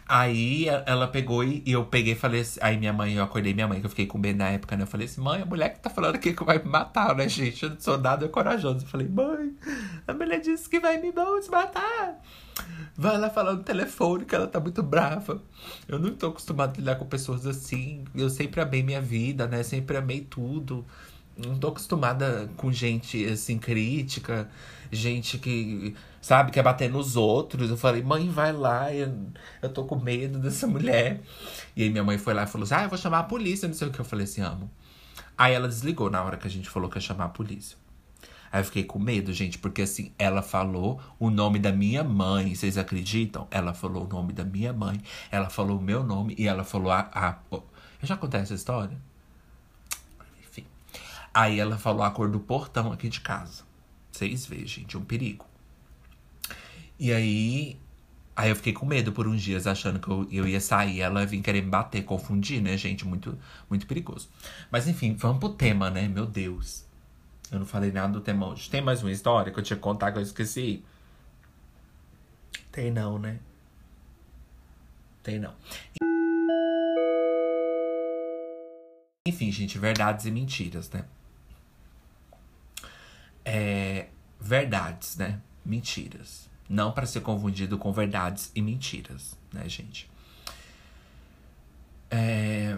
[0.08, 2.58] Aí ela pegou e eu peguei e falei assim.
[2.62, 4.84] Aí minha mãe, eu acordei minha mãe, que eu fiquei com medo na época, né?
[4.84, 7.28] Eu falei assim, mãe, a mulher que tá falando aqui que vai me matar, né,
[7.28, 7.62] gente?
[7.62, 8.84] Eu não sou nada corajoso.
[8.84, 9.54] Eu falei, mãe,
[10.06, 11.12] a mulher disse que vai me
[11.50, 12.22] matar.
[12.96, 15.42] Vai lá falar no telefone que ela tá muito brava.
[15.86, 18.04] Eu não tô acostumado a lidar com pessoas assim.
[18.14, 19.62] Eu sempre amei minha vida, né?
[19.62, 20.86] Sempre amei tudo.
[21.46, 24.48] Não tô acostumada com gente assim, crítica,
[24.90, 26.50] gente que sabe?
[26.50, 27.70] Quer bater nos outros.
[27.70, 29.14] Eu falei, mãe, vai lá, eu,
[29.62, 31.20] eu tô com medo dessa mulher.
[31.76, 33.68] E aí minha mãe foi lá e falou assim: ah, eu vou chamar a polícia,
[33.68, 33.98] não sei o que.
[33.98, 34.70] Eu falei assim, amo.
[35.36, 37.76] Aí ela desligou na hora que a gente falou que ia chamar a polícia.
[38.50, 42.54] Aí eu fiquei com medo, gente, porque assim, ela falou o nome da minha mãe.
[42.54, 43.46] Vocês acreditam?
[43.50, 46.90] Ela falou o nome da minha mãe, ela falou o meu nome e ela falou
[46.90, 47.08] a.
[47.12, 47.38] a...
[47.50, 48.98] Eu já contei essa história?
[51.38, 53.62] Aí ela falou a cor do portão aqui de casa.
[54.10, 55.46] Vocês veem, gente, um perigo.
[56.98, 57.78] E aí.
[58.34, 61.24] Aí eu fiquei com medo por uns dias, achando que eu, eu ia sair, ela
[61.24, 63.06] vir querer me bater, confundir, né, gente?
[63.06, 63.38] Muito,
[63.70, 64.28] muito perigoso.
[64.68, 66.08] Mas enfim, vamos pro tema, né?
[66.08, 66.84] Meu Deus.
[67.52, 68.68] Eu não falei nada do tema hoje.
[68.68, 70.84] Tem mais uma história que eu tinha que contar que eu esqueci?
[72.72, 73.38] Tem não, né?
[75.22, 75.54] Tem não.
[79.24, 81.04] Enfim, gente, verdades e mentiras, né?
[83.50, 84.08] É,
[84.38, 85.40] verdades, né?
[85.64, 86.50] Mentiras.
[86.68, 90.10] Não para ser confundido com verdades e mentiras, né, gente?
[92.10, 92.76] É...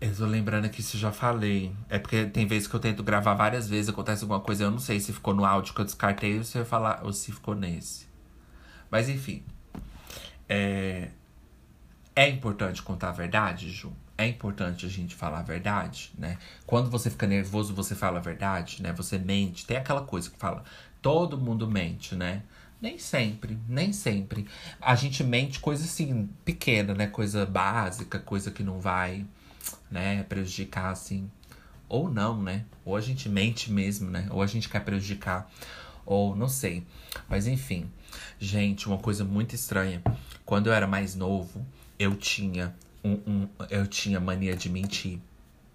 [0.00, 1.76] Eu tô lembrando que isso eu já falei.
[1.90, 4.78] É porque tem vezes que eu tento gravar várias vezes, acontece alguma coisa, eu não
[4.78, 7.54] sei se ficou no áudio que eu descartei ou se, eu falar, ou se ficou
[7.54, 8.06] nesse.
[8.90, 9.42] Mas enfim.
[10.48, 11.10] É,
[12.16, 13.92] é importante contar a verdade, Ju?
[14.20, 16.38] É importante a gente falar a verdade, né?
[16.66, 18.92] Quando você fica nervoso, você fala a verdade, né?
[18.92, 19.66] Você mente.
[19.66, 20.64] Tem aquela coisa que fala,
[21.00, 22.42] todo mundo mente, né?
[22.80, 24.46] Nem sempre, nem sempre.
[24.80, 27.06] A gente mente coisa assim, pequena, né?
[27.06, 29.26] Coisa básica, coisa que não vai,
[29.90, 31.30] né, prejudicar, assim.
[31.88, 32.64] Ou não, né?
[32.84, 34.26] Ou a gente mente mesmo, né?
[34.30, 35.50] Ou a gente quer prejudicar,
[36.06, 36.86] ou não sei.
[37.28, 37.90] Mas enfim,
[38.38, 40.02] gente, uma coisa muito estranha.
[40.44, 41.66] Quando eu era mais novo,
[41.98, 45.20] eu tinha um, um, eu tinha mania de mentir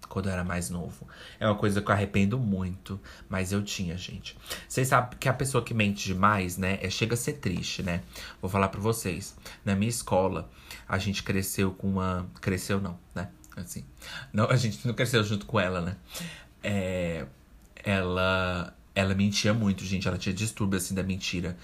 [0.08, 1.06] quando eu era mais novo.
[1.38, 4.36] É uma coisa que eu arrependo muito, mas eu tinha, gente.
[4.68, 8.02] Vocês sabem que a pessoa que mente demais, né, é, chega a ser triste, né?
[8.40, 9.36] Vou falar para vocês.
[9.64, 10.50] Na minha escola,
[10.88, 12.26] a gente cresceu com uma.
[12.40, 13.28] Cresceu não, né?
[13.56, 13.84] Assim.
[14.32, 15.96] Não, a gente não cresceu junto com ela, né?
[16.62, 17.26] É,
[17.76, 18.74] ela.
[18.94, 20.08] Ela mentia muito, gente.
[20.08, 21.56] Ela tinha distúrbio assim da mentira.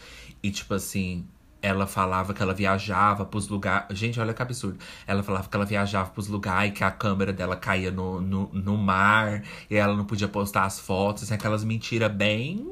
[0.43, 1.27] E tipo assim,
[1.63, 3.97] ela falava que ela viajava pros lugares.
[3.97, 4.79] Gente, olha que absurdo.
[5.07, 8.51] Ela falava que ela viajava pros lugares e que a câmera dela caía no, no,
[8.53, 11.23] no mar e ela não podia postar as fotos.
[11.23, 12.67] Assim, aquelas mentiras bem.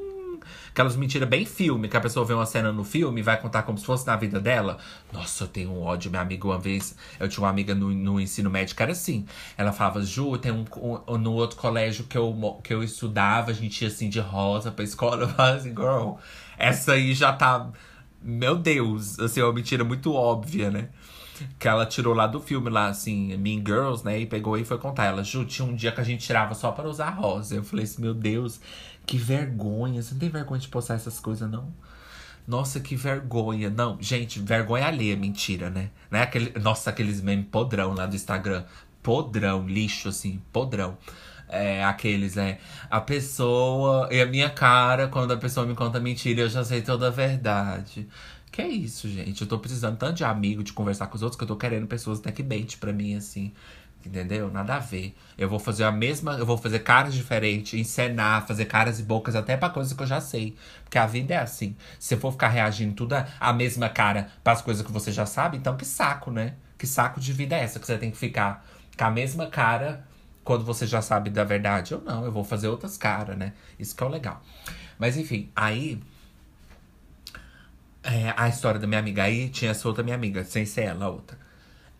[0.71, 3.63] Aquelas mentiras bem filme, que a pessoa vê uma cena no filme e vai contar
[3.63, 4.77] como se fosse na vida dela.
[5.11, 6.09] Nossa, eu tenho um ódio.
[6.09, 9.25] Minha amiga, uma vez, eu tinha uma amiga no, no ensino médio que era assim.
[9.57, 10.65] Ela falava, Ju, tem um,
[11.07, 14.71] um, no outro colégio que eu, que eu estudava, a gente ia assim de rosa
[14.71, 15.23] pra escola.
[15.23, 16.13] Eu falava assim, girl,
[16.57, 17.69] essa aí já tá
[18.21, 20.89] meu Deus, assim, é uma mentira muito óbvia, né?
[21.57, 24.19] Que ela tirou lá do filme, lá, assim, Mean Girls, né?
[24.19, 25.05] E pegou e foi contar.
[25.05, 27.55] Ela, Ju, tinha um dia que a gente tirava só para usar rosa.
[27.55, 28.59] Eu falei assim, meu Deus,
[29.05, 30.01] que vergonha.
[30.01, 31.73] Você não tem vergonha de postar essas coisas, não?
[32.47, 33.69] Nossa, que vergonha.
[33.69, 35.89] Não, gente, vergonha alheia, mentira, né?
[36.09, 36.21] né?
[36.21, 38.63] Aquele, nossa, aqueles memes podrão lá do Instagram.
[39.01, 40.97] Podrão, lixo, assim, podrão.
[41.51, 42.59] É, aqueles, é.
[42.89, 46.81] A pessoa e a minha cara, quando a pessoa me conta mentira, eu já sei
[46.81, 48.07] toda a verdade.
[48.49, 49.41] Que é isso, gente?
[49.41, 51.87] Eu tô precisando tanto de amigo, de conversar com os outros, que eu tô querendo
[51.87, 53.51] pessoas techbait pra mim, assim.
[54.05, 54.49] Entendeu?
[54.49, 55.13] Nada a ver.
[55.37, 56.33] Eu vou fazer a mesma.
[56.37, 60.07] Eu vou fazer caras diferentes, encenar, fazer caras e bocas até pra coisas que eu
[60.07, 60.55] já sei.
[60.83, 61.75] Porque a vida é assim.
[61.99, 65.11] Se você for ficar reagindo tudo a, a mesma cara para as coisas que você
[65.11, 66.55] já sabe, então que saco, né?
[66.77, 68.65] Que saco de vida é essa que você tem que ficar
[68.97, 70.09] com a mesma cara
[70.43, 71.93] quando você já sabe da verdade?
[71.93, 73.53] Eu não, eu vou fazer outras caras, né?
[73.79, 74.41] Isso que é o legal.
[74.97, 76.01] Mas enfim, aí.
[78.03, 81.05] É, a história da minha amiga aí tinha essa outra minha amiga, sem ser ela,
[81.05, 81.37] a outra.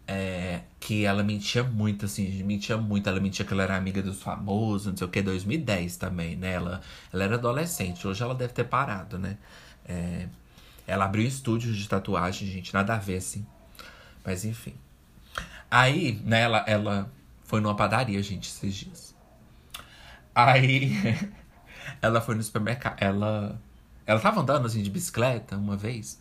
[0.07, 3.07] É, que ela mentia muito, assim, mentia muito.
[3.07, 6.53] Ela mentia que ela era amiga dos famosos, não sei o que, 2010 também, né?
[6.53, 6.81] Ela,
[7.13, 9.37] ela era adolescente, hoje ela deve ter parado, né?
[9.85, 10.27] É,
[10.87, 13.45] ela abriu um estúdio de tatuagem, gente, nada a ver, assim.
[14.25, 14.73] Mas enfim.
[15.69, 17.11] Aí, né, ela, ela
[17.51, 19.15] foi numa padaria, gente, esses dias.
[20.33, 20.93] Aí,
[22.01, 22.95] ela foi no supermercado.
[22.97, 23.61] Ela,
[24.05, 26.17] ela tava andando, assim, de bicicleta uma vez.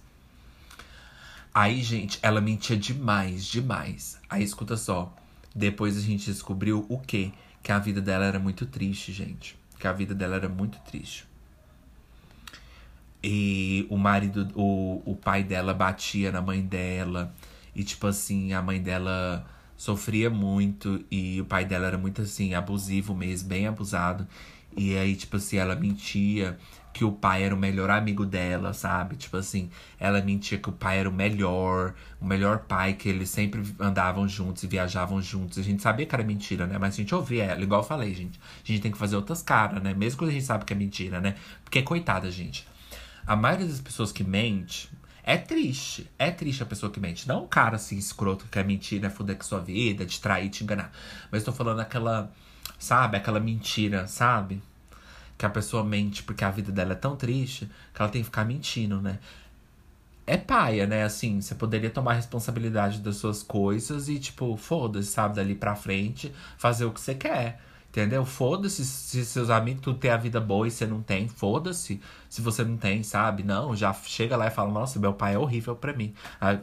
[1.54, 4.18] Aí, gente, ela mentia demais, demais.
[4.28, 5.14] Aí, escuta só.
[5.54, 7.30] Depois a gente descobriu o quê?
[7.62, 9.56] Que a vida dela era muito triste, gente.
[9.78, 11.28] Que a vida dela era muito triste.
[13.22, 17.32] E o marido, o, o pai dela batia na mãe dela.
[17.72, 19.46] E, tipo assim, a mãe dela
[19.80, 21.02] sofria muito.
[21.10, 24.28] E o pai dela era muito, assim, abusivo mesmo, bem abusado.
[24.76, 26.58] E aí, tipo assim, ela mentia
[26.92, 29.16] que o pai era o melhor amigo dela, sabe?
[29.16, 33.30] Tipo assim, ela mentia que o pai era o melhor, o melhor pai, que eles
[33.30, 35.58] sempre andavam juntos e viajavam juntos.
[35.58, 36.76] A gente sabia que era mentira, né?
[36.78, 38.38] Mas a gente ouvia ela, igual eu falei, gente.
[38.62, 39.94] A gente tem que fazer outras caras, né?
[39.94, 41.36] Mesmo quando a gente sabe que é mentira, né?
[41.64, 42.66] Porque, coitada, gente.
[43.26, 44.90] A maioria das pessoas que mente
[45.34, 46.10] é triste.
[46.18, 47.28] É triste a pessoa que mente.
[47.28, 49.10] Não um cara assim, escroto, que quer mentir, né?
[49.10, 50.92] Fuder com sua vida, te trair, te enganar.
[51.30, 52.32] Mas tô falando aquela,
[52.78, 53.16] sabe?
[53.16, 54.62] Aquela mentira, sabe?
[55.40, 58.26] que a pessoa mente porque a vida dela é tão triste que ela tem que
[58.26, 59.18] ficar mentindo, né?
[60.26, 61.02] É paia, né?
[61.02, 65.36] Assim, você poderia tomar responsabilidade das suas coisas e, tipo, foda-se, sabe?
[65.36, 67.58] Dali pra frente, fazer o que você quer.
[67.90, 68.24] Entendeu?
[68.24, 71.26] Foda-se se seus amigos tudo tem a vida boa e você não tem.
[71.28, 73.42] Foda-se se você não tem, sabe?
[73.42, 76.14] Não, já chega lá e fala: Nossa, meu pai é horrível para mim.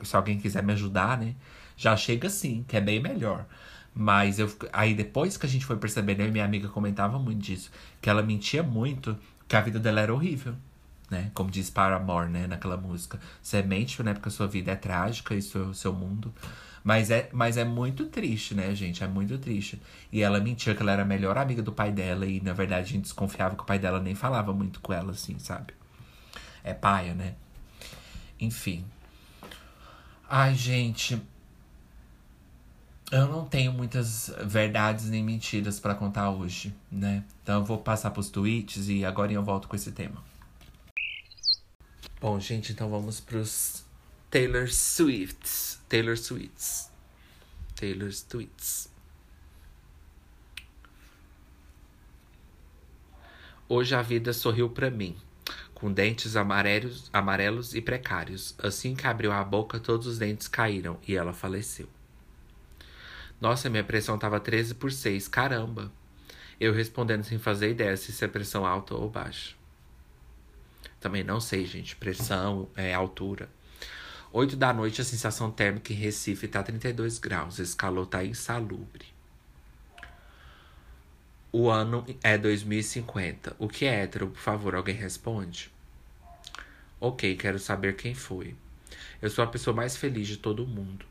[0.04, 1.36] se alguém quiser me ajudar, né?
[1.76, 3.46] Já chega assim, que é bem melhor.
[3.94, 7.40] Mas eu aí depois que a gente foi percebendo, eu e minha amiga comentava muito
[7.42, 7.72] disso,
[8.02, 9.18] que ela mentia muito,
[9.48, 10.56] que a vida dela era horrível,
[11.10, 11.30] né?
[11.34, 13.20] Como diz Paramore, né, naquela música.
[13.44, 16.34] Você mente, né, porque a sua vida é trágica e seu seu mundo.
[16.88, 19.04] Mas é, mas é muito triste, né, gente?
[19.04, 19.78] É muito triste.
[20.10, 22.84] E ela mentia que ela era a melhor amiga do pai dela e na verdade
[22.84, 25.74] a gente desconfiava que o pai dela nem falava muito com ela assim, sabe?
[26.64, 27.36] É paia, né?
[28.40, 28.86] Enfim.
[30.30, 31.22] Ai, gente,
[33.12, 37.26] eu não tenho muitas verdades nem mentiras para contar hoje, né?
[37.44, 40.24] Então eu vou passar pros tweets e agora eu volto com esse tema.
[42.22, 43.86] Bom, gente, então vamos pros
[44.30, 45.80] Taylor Swifts.
[45.88, 46.92] Taylor Swifts.
[47.74, 48.90] Taylor Swifts.
[53.70, 55.16] Hoje a vida sorriu para mim,
[55.74, 58.54] com dentes amarelos, amarelos e precários.
[58.62, 61.88] Assim que abriu a boca, todos os dentes caíram e ela faleceu.
[63.40, 65.30] Nossa, minha pressão tava 13 por 6.
[65.30, 65.90] Caramba!
[66.60, 69.56] Eu respondendo sem fazer ideia se isso é pressão alta ou baixa.
[71.00, 71.96] Também não sei, gente.
[71.96, 73.56] Pressão, é, altura.
[74.38, 77.58] 8 da noite, a sensação térmica em Recife tá 32 graus.
[77.58, 79.08] Esse calor tá insalubre.
[81.52, 83.56] O ano é 2050.
[83.58, 84.28] O que é hétero?
[84.28, 85.72] Por favor, alguém responde?
[87.00, 88.54] Ok, quero saber quem foi.
[89.20, 91.04] Eu sou a pessoa mais feliz de todo mundo.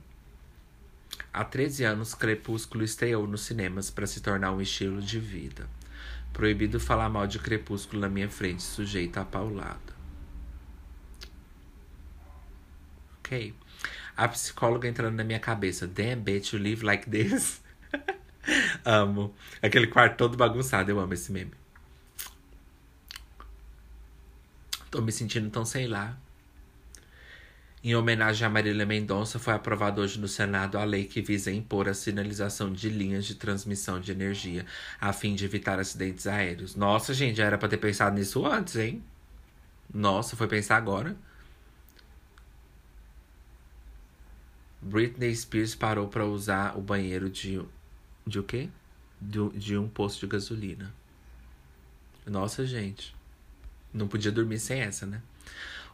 [1.33, 5.69] Há 13 anos, Crepúsculo estreou nos cinemas para se tornar um estilo de vida.
[6.33, 9.96] Proibido falar mal de Crepúsculo na minha frente, sujeito a paulada.
[13.27, 13.53] Ok.
[14.17, 15.87] A psicóloga entrando na minha cabeça.
[15.87, 17.61] Damn, bitch, you live like this.
[18.85, 19.35] amo.
[19.61, 20.91] Aquele quarto todo bagunçado.
[20.91, 21.51] Eu amo esse meme.
[24.91, 26.17] Tô me sentindo tão sei lá.
[27.83, 31.89] Em homenagem a Marília Mendonça, foi aprovada hoje no Senado a lei que visa impor
[31.89, 34.67] a sinalização de linhas de transmissão de energia,
[35.01, 36.75] a fim de evitar acidentes aéreos.
[36.75, 39.05] Nossa, gente, já era para ter pensado nisso antes, hein?
[39.93, 41.17] Nossa, foi pensar agora.
[44.87, 47.61] Britney Spears parou para usar o banheiro de
[48.27, 48.69] de o quê?
[49.21, 50.93] De, de um posto de gasolina.
[52.27, 53.15] Nossa, gente.
[53.93, 55.23] Não podia dormir sem essa, né?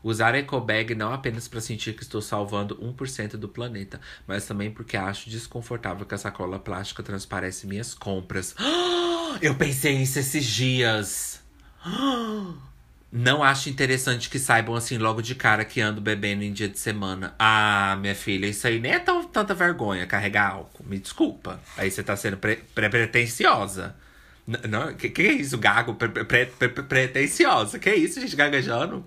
[0.03, 4.97] Usar ecobag não apenas para sentir que estou salvando 1% do planeta, mas também porque
[4.97, 8.57] acho desconfortável que a sacola plástica transparece minhas compras.
[9.40, 11.40] Eu pensei isso esses dias.
[13.13, 16.79] Não acho interessante que saibam assim logo de cara que ando bebendo em dia de
[16.79, 17.35] semana.
[17.39, 20.83] Ah, minha filha, isso aí nem é tão, tanta vergonha carregar álcool.
[20.85, 21.61] Me desculpa.
[21.77, 22.89] Aí você tá sendo pre pre
[24.69, 25.95] não, que, que é isso, gago?
[25.95, 27.09] Pre pre pre.
[27.81, 29.07] Que é isso, gente, gaguejando?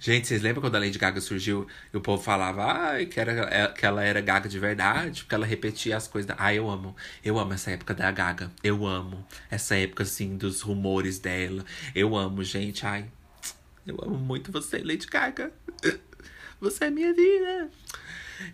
[0.00, 3.32] Gente, vocês lembram quando a Lady Gaga surgiu e o povo falava ai, que, era,
[3.52, 6.34] é, que ela era Gaga de verdade, porque ela repetia as coisas.
[6.38, 6.94] Ai, eu amo.
[7.24, 8.52] Eu amo essa época da Gaga.
[8.62, 11.64] Eu amo essa época, assim, dos rumores dela.
[11.94, 12.86] Eu amo, gente.
[12.86, 13.10] Ai,
[13.86, 15.52] eu amo muito você, Lady Gaga.
[16.60, 17.70] Você é minha vida.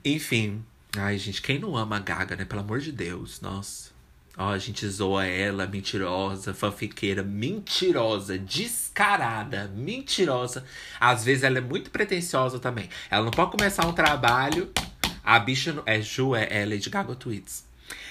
[0.04, 0.64] Enfim.
[0.96, 2.44] Ai, gente, quem não ama a Gaga, né?
[2.44, 3.40] Pelo amor de Deus.
[3.40, 3.93] Nossa.
[4.36, 10.64] Ó, a gente zoa ela, mentirosa, fanfiqueira, mentirosa, descarada, mentirosa.
[10.98, 12.88] Às vezes ela é muito pretensiosa também.
[13.08, 14.72] Ela não pode começar um trabalho.
[15.22, 17.64] A bicha é Ju, é, é Lady Gaga Tweets.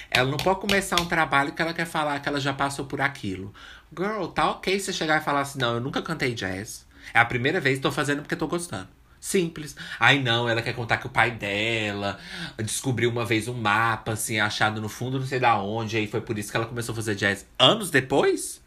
[0.10, 3.02] Ela não pode começar um trabalho que ela quer falar que ela já passou por
[3.02, 3.54] aquilo.
[3.96, 6.86] Girl, tá ok você chegar e falar assim: não, eu nunca cantei jazz.
[7.14, 8.88] É a primeira vez, tô fazendo porque tô gostando.
[9.24, 9.74] Simples.
[10.02, 12.20] Ai, não, ela quer contar que o pai dela
[12.58, 15.96] descobriu uma vez um mapa, assim, achado no fundo, não sei da onde.
[15.96, 17.48] Aí foi por isso que ela começou a fazer jazz.
[17.58, 18.62] Anos depois?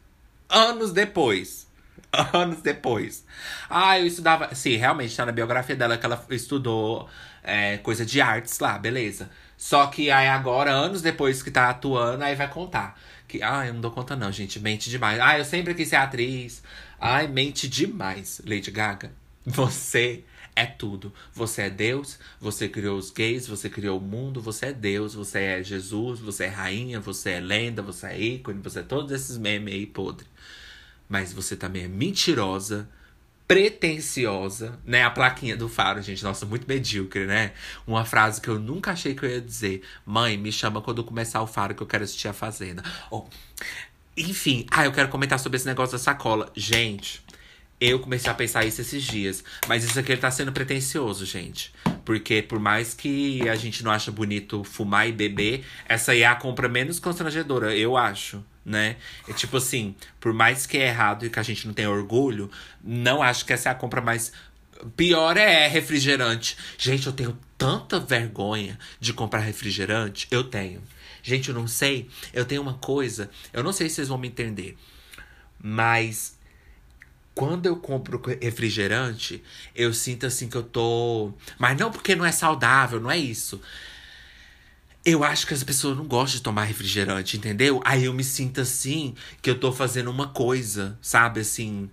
[0.48, 1.66] Anos depois.
[2.32, 3.22] Anos depois.
[3.68, 4.54] Ah, eu estudava.
[4.54, 7.07] Sim, realmente tá na biografia dela que ela estudou
[7.44, 9.28] é, coisa de artes lá, beleza.
[9.59, 12.98] Só que aí agora, anos depois que tá atuando, aí vai contar.
[13.28, 14.59] Que, ah, eu não dou conta, não, gente.
[14.59, 15.20] Mente demais.
[15.20, 16.62] Ah, eu sempre quis ser atriz.
[16.98, 19.12] Ai, mente demais, Lady Gaga.
[19.44, 20.24] Você
[20.57, 21.12] é tudo.
[21.34, 25.38] Você é Deus, você criou os gays, você criou o mundo, você é Deus, você
[25.40, 29.36] é Jesus, você é rainha, você é lenda, você é ícone, você é todos esses
[29.36, 30.26] memes aí podre.
[31.09, 32.88] Mas você também é mentirosa,
[33.46, 35.04] pretensiosa, né?
[35.04, 37.52] A plaquinha do faro, gente, nossa, muito medíocre, né?
[37.86, 39.82] Uma frase que eu nunca achei que eu ia dizer.
[40.04, 42.82] Mãe, me chama quando começar o faro que eu quero assistir a Fazenda.
[43.11, 43.26] Oh.
[44.16, 46.50] Enfim, ah, eu quero comentar sobre esse negócio da sacola.
[46.57, 47.22] Gente,
[47.81, 49.45] eu comecei a pensar isso esses dias.
[49.68, 51.72] Mas isso aqui tá sendo pretencioso, gente.
[52.05, 56.27] Porque por mais que a gente não acha bonito fumar e beber, essa aí é
[56.27, 58.97] a compra menos constrangedora, eu acho, né?
[59.29, 62.51] É tipo assim, por mais que é errado e que a gente não tenha orgulho,
[62.83, 64.33] não acho que essa é a compra mais.
[64.97, 66.57] Pior é refrigerante.
[66.79, 70.29] Gente, eu tenho tanta vergonha de comprar refrigerante.
[70.31, 70.83] Eu tenho.
[71.22, 72.09] Gente, eu não sei.
[72.33, 73.29] Eu tenho uma coisa.
[73.53, 74.77] Eu não sei se vocês vão me entender.
[75.59, 76.36] Mas
[77.37, 81.34] quando eu compro refrigerante, eu sinto assim que eu tô.
[81.59, 83.61] Mas não porque não é saudável, não é isso.
[85.05, 87.82] Eu acho que as pessoas não gostam de tomar refrigerante, entendeu?
[87.84, 91.41] Aí eu me sinto assim que eu tô fazendo uma coisa, sabe?
[91.41, 91.91] Assim.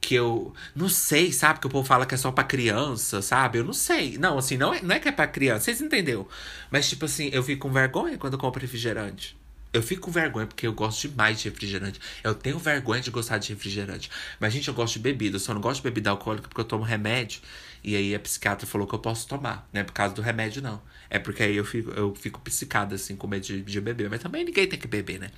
[0.00, 0.54] Que eu.
[0.76, 1.58] Não sei, sabe?
[1.60, 3.58] Que o povo fala que é só pra criança, sabe?
[3.58, 4.16] Eu não sei.
[4.16, 6.26] Não, assim, não é, não é que é pra criança, vocês entenderam?
[6.70, 9.36] Mas, tipo assim, eu fico com vergonha quando eu compro refrigerante.
[9.72, 11.98] Eu fico com vergonha porque eu gosto demais de refrigerante.
[12.22, 14.10] Eu tenho vergonha de gostar de refrigerante.
[14.38, 15.36] Mas, gente, eu gosto de bebida.
[15.36, 17.40] Eu só não gosto de bebida alcoólica porque eu tomo remédio.
[17.82, 19.66] E aí a psiquiatra falou que eu posso tomar.
[19.72, 20.80] Não é por causa do remédio, não.
[21.08, 24.10] É porque aí eu fico, eu fico psicada, assim, com medo de, de beber.
[24.10, 25.30] Mas também ninguém tem que beber, né?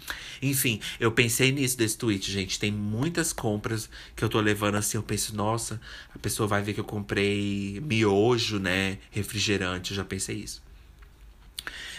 [0.42, 2.58] Enfim, eu pensei nisso desse tweet, gente.
[2.58, 4.96] Tem muitas compras que eu tô levando assim.
[4.96, 5.80] Eu penso, nossa,
[6.12, 8.98] a pessoa vai ver que eu comprei miojo, né?
[9.12, 9.92] Refrigerante.
[9.92, 10.63] Eu já pensei isso.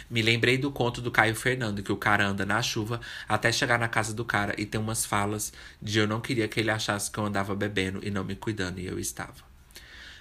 [0.09, 3.79] Me lembrei do conto do Caio Fernando, que o cara anda na chuva até chegar
[3.79, 5.51] na casa do cara e tem umas falas
[5.81, 8.79] de eu não queria que ele achasse que eu andava bebendo e não me cuidando,
[8.79, 9.43] e eu estava.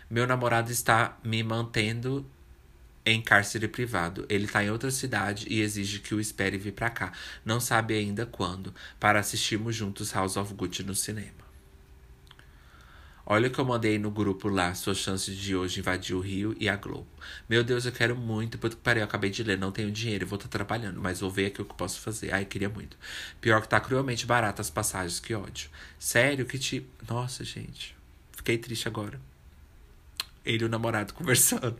[0.09, 2.27] Meu namorado está me mantendo
[3.05, 4.25] em cárcere privado.
[4.29, 7.13] Ele está em outra cidade e exige que o espere vir para cá.
[7.45, 11.44] Não sabe ainda quando, para assistirmos juntos House of Gucci no cinema.
[13.27, 16.55] Olha o que eu mandei no grupo lá, sua chance de hoje invadir o Rio
[16.61, 17.07] e a Globo.
[17.49, 18.59] Meu Deus, eu quero muito.
[18.59, 21.21] Puta que pariu, eu acabei de ler, não tenho dinheiro, vou estar tá trabalhando, mas
[21.21, 22.35] vou ver aqui o que eu posso fazer.
[22.35, 22.99] Ai, queria muito.
[23.41, 25.71] Pior que tá cruelmente barato as passagens, que ódio.
[25.99, 26.87] Sério, que tipo.
[27.11, 27.97] Nossa, gente.
[28.33, 29.19] Fiquei triste agora.
[30.45, 31.79] Ele e o namorado conversando.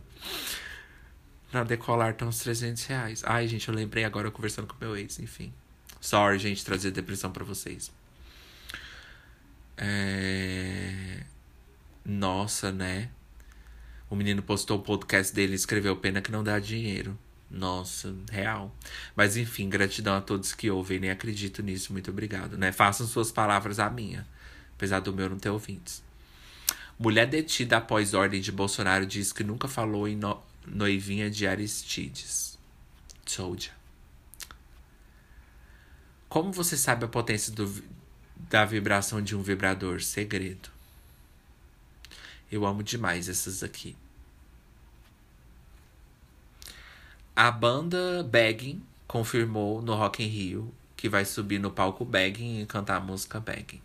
[1.53, 3.23] Na decolar estão uns 300 reais.
[3.23, 5.53] Ai, gente, eu lembrei agora conversando com meu ex, enfim.
[6.01, 7.91] Sorry, gente, trazer depressão para vocês.
[9.77, 11.23] É...
[12.05, 13.09] Nossa, né?
[14.09, 17.17] O menino postou o podcast dele e escreveu pena que não dá dinheiro.
[17.49, 18.73] Nossa, real.
[19.15, 20.99] Mas enfim, gratidão a todos que ouvem.
[20.99, 21.91] Nem acredito nisso.
[21.91, 22.71] Muito obrigado, né?
[22.71, 24.27] Façam suas palavras a minha.
[24.75, 26.03] Apesar do meu não ter ouvintes.
[26.99, 30.41] Mulher detida após ordem de Bolsonaro diz que nunca falou em no...
[30.67, 32.57] noivinha de Aristides.
[33.25, 33.73] Soldier.
[36.29, 37.83] Como você sabe a potência do,
[38.49, 40.01] da vibração de um vibrador?
[40.01, 40.74] Segredo.
[42.55, 43.97] Eu amo demais essas aqui.
[47.35, 52.65] A banda Begging confirmou no Rock in Rio que vai subir no palco begging e
[52.65, 53.81] cantar a música begging.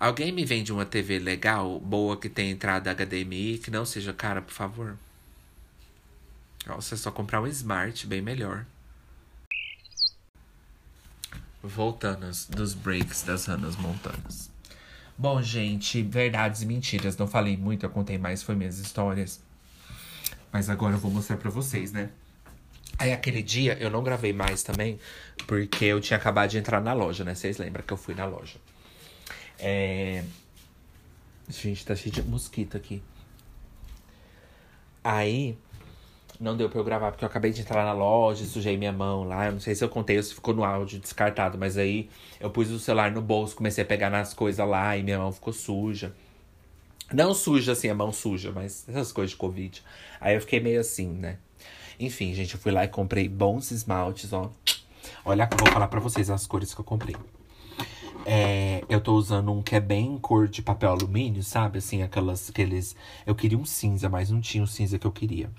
[0.00, 4.40] Alguém me vende uma TV legal, boa, que tem entrada HDMI, que não seja cara,
[4.40, 4.96] por favor?
[6.66, 8.64] Nossa, é só comprar um Smart, bem melhor.
[11.62, 14.56] Voltando dos breaks das Ranas Montanas.
[15.20, 17.16] Bom, gente, verdades e mentiras.
[17.16, 19.42] Não falei muito, eu contei mais, foi minhas histórias.
[20.52, 22.10] Mas agora eu vou mostrar pra vocês, né?
[22.96, 24.98] Aí aquele dia eu não gravei mais também,
[25.44, 27.34] porque eu tinha acabado de entrar na loja, né?
[27.34, 28.58] Vocês lembram que eu fui na loja.
[29.58, 30.22] É...
[31.48, 33.02] Gente, tá cheio de mosquito aqui.
[35.02, 35.58] Aí
[36.40, 39.24] não deu pra eu gravar, porque eu acabei de entrar na loja, sujei minha mão
[39.24, 39.46] lá.
[39.46, 42.08] Eu não sei se eu contei ou se ficou no áudio descartado, mas aí
[42.38, 45.32] eu pus o celular no bolso, comecei a pegar nas coisas lá e minha mão
[45.32, 46.14] ficou suja.
[47.12, 49.82] Não suja assim, a mão suja, mas essas coisas de Covid.
[50.20, 51.38] Aí eu fiquei meio assim, né?
[51.98, 54.50] Enfim, gente, eu fui lá e comprei bons esmaltes, ó.
[55.24, 57.16] Olha, vou falar pra vocês as cores que eu comprei.
[58.24, 61.78] É, eu tô usando um que é bem cor de papel alumínio, sabe?
[61.78, 62.94] Assim, aquelas, aqueles...
[63.26, 65.50] Eu queria um cinza, mas não tinha o cinza que eu queria.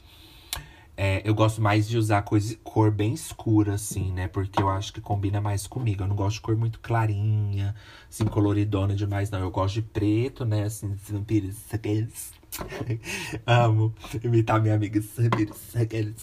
[1.02, 4.28] É, eu gosto mais de usar coisa, cor bem escura, assim, né?
[4.28, 6.04] Porque eu acho que combina mais comigo.
[6.04, 7.74] Eu não gosto de cor muito clarinha,
[8.10, 9.40] assim, coloridona demais, não.
[9.40, 10.64] Eu gosto de preto, né?
[10.64, 12.34] Assim, vampiros, aqueles
[13.48, 16.22] Amo imitar minha amiga Samiris, aqueles.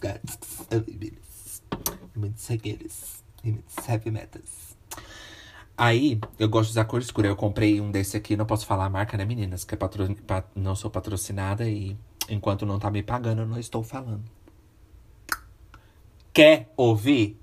[2.14, 4.12] Muitos aqueles, muitos heavy.
[5.74, 7.28] Aí, eu gosto de usar cor escura.
[7.28, 9.64] Eu comprei um desse aqui, não posso falar a marca, né, meninas?
[9.64, 10.06] Que é patro...
[10.54, 11.96] não sou patrocinada e
[12.28, 14.35] enquanto não tá me pagando, eu não estou falando.
[16.36, 17.40] Quer ouvir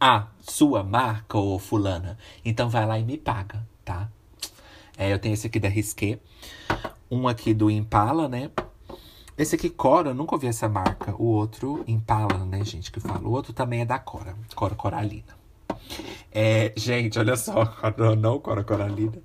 [0.00, 2.18] a sua marca, ô fulana?
[2.44, 4.10] Então vai lá e me paga, tá?
[4.98, 6.18] É, eu tenho esse aqui da Risqué.
[7.08, 8.50] Um aqui do Impala, né?
[9.38, 11.14] Esse aqui, Cora, eu nunca ouvi essa marca.
[11.14, 13.20] O outro, Impala, né, gente, que fala.
[13.20, 14.34] O outro também é da Cora.
[14.56, 15.43] Cora Coralina.
[16.32, 17.76] É, gente, olha só.
[17.96, 19.22] Não, não Cora Coralina.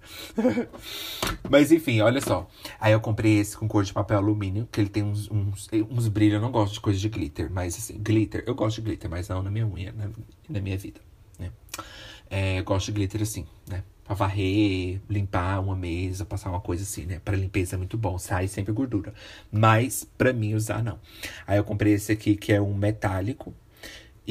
[1.50, 2.48] Mas enfim, olha só.
[2.80, 6.08] Aí eu comprei esse com cor de papel alumínio, que ele tem uns, uns, uns
[6.08, 6.36] brilhos.
[6.36, 8.44] Eu não gosto de coisa de glitter, mas assim, glitter.
[8.46, 10.10] Eu gosto de glitter, mas não na minha unha, na,
[10.48, 11.02] na minha vida,
[11.40, 11.52] né?
[12.30, 13.84] É, gosto de glitter assim, né?
[14.04, 17.20] Pra varrer, limpar uma mesa, passar uma coisa assim, né?
[17.24, 19.14] Pra limpeza é muito bom, sai sempre gordura.
[19.52, 21.00] Mas pra mim usar, não.
[21.48, 23.54] Aí eu comprei esse aqui, que é um metálico.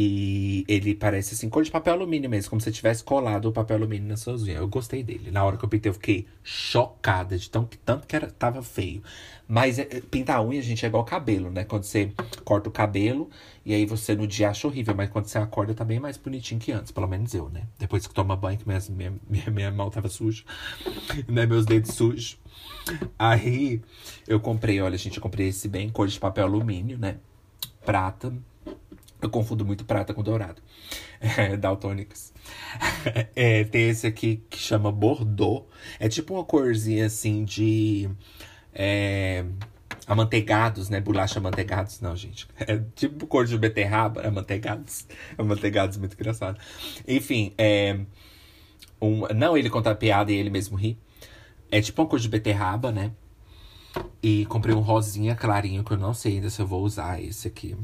[0.00, 3.78] E ele parece assim, cor de papel alumínio mesmo, como se tivesse colado o papel
[3.78, 4.60] alumínio nas suas unhas.
[4.60, 5.32] Eu gostei dele.
[5.32, 9.02] Na hora que eu pintei, eu fiquei chocada de tão, tanto que era, tava feio.
[9.48, 11.64] Mas é, pintar a unha, gente, é igual cabelo, né?
[11.64, 12.12] Quando você
[12.44, 13.28] corta o cabelo
[13.66, 16.60] e aí você no dia acha horrível, mas quando você acorda tá bem mais bonitinho
[16.60, 17.64] que antes, pelo menos eu, né?
[17.76, 18.80] Depois que toma banho, que minha,
[19.28, 20.44] minha, minha mão tava suja,
[21.26, 21.44] né?
[21.44, 22.38] Meus dedos sujos.
[23.18, 23.82] Aí
[24.28, 27.16] eu comprei, olha, gente, eu comprei esse bem cor de papel alumínio, né?
[27.84, 28.32] Prata.
[29.20, 30.62] Eu confundo muito prata com dourado.
[31.20, 31.56] É.
[33.34, 35.66] É, tem esse aqui que chama Bordeaux.
[35.98, 38.08] É tipo uma corzinha assim de.
[38.72, 39.44] É,
[40.06, 41.00] amanteigados, né?
[41.00, 42.00] Bolacha amanteigados.
[42.00, 42.46] Não, gente.
[42.58, 45.06] É tipo cor de beterraba, amanteigados.
[45.36, 46.58] Amanteigados, muito engraçado.
[47.06, 47.98] Enfim, é.
[49.00, 50.98] Um, não ele conta a piada e ele mesmo ri.
[51.70, 53.12] É tipo uma cor de beterraba, né?
[54.22, 57.48] E comprei um rosinha clarinho, que eu não sei ainda se eu vou usar esse
[57.48, 57.76] aqui.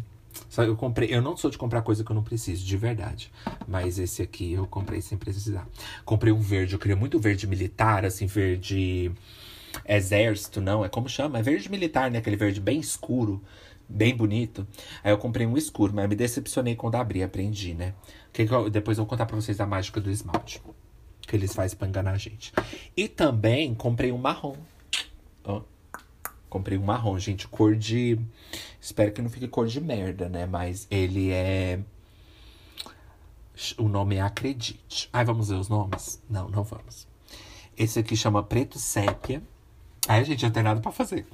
[0.55, 3.33] Só eu comprei, eu não sou de comprar coisa que eu não preciso, de verdade.
[3.67, 5.69] Mas esse aqui eu comprei sem precisar.
[6.05, 9.11] Comprei um verde, eu queria muito verde militar, assim, verde
[9.85, 11.41] exército, não, é como chama?
[11.41, 12.19] É verde militar, né?
[12.19, 13.43] Aquele verde bem escuro,
[13.89, 14.65] bem bonito.
[15.03, 17.93] Aí eu comprei um escuro, mas me decepcionei quando abri, aprendi, né?
[18.33, 20.63] Que eu, depois eu vou contar pra vocês a mágica do esmalte.
[21.23, 22.53] Que eles fazem pra enganar a gente.
[22.97, 24.55] E também comprei um marrom.
[25.43, 25.63] Ó.
[26.55, 28.17] Comprei um marrom, gente, cor de.
[28.81, 30.47] Espero que não fique cor de merda, né?
[30.47, 31.81] Mas ele é.
[33.77, 35.11] O nome é Acredite.
[35.13, 36.23] Ai, vamos ver os nomes?
[36.31, 37.09] Não, não vamos.
[37.77, 39.43] Esse aqui chama Preto Sépia.
[40.07, 41.27] Ai, gente, não tem nada pra fazer.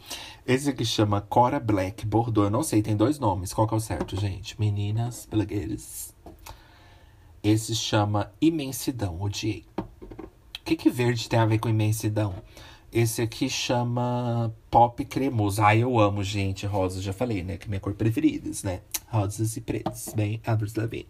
[0.46, 2.46] Esse aqui chama Cora Black Bordeaux.
[2.46, 3.52] Eu não sei, tem dois nomes.
[3.52, 4.58] Qual que é o certo, gente?
[4.58, 6.14] Meninas, blogueiras.
[7.42, 9.20] Esse chama Imensidão.
[9.20, 9.66] Odiei.
[9.76, 12.34] O que, que verde tem a ver com imensidão?
[12.93, 15.62] Esse aqui chama Pop Cremoso.
[15.62, 16.66] Ai, eu amo, gente.
[16.66, 17.57] Rosa, já falei, né?
[17.57, 18.80] Que é minha cor preferida, né?
[19.07, 20.12] Rosas e pretos.
[20.14, 21.07] Bem, Avril Lavigne.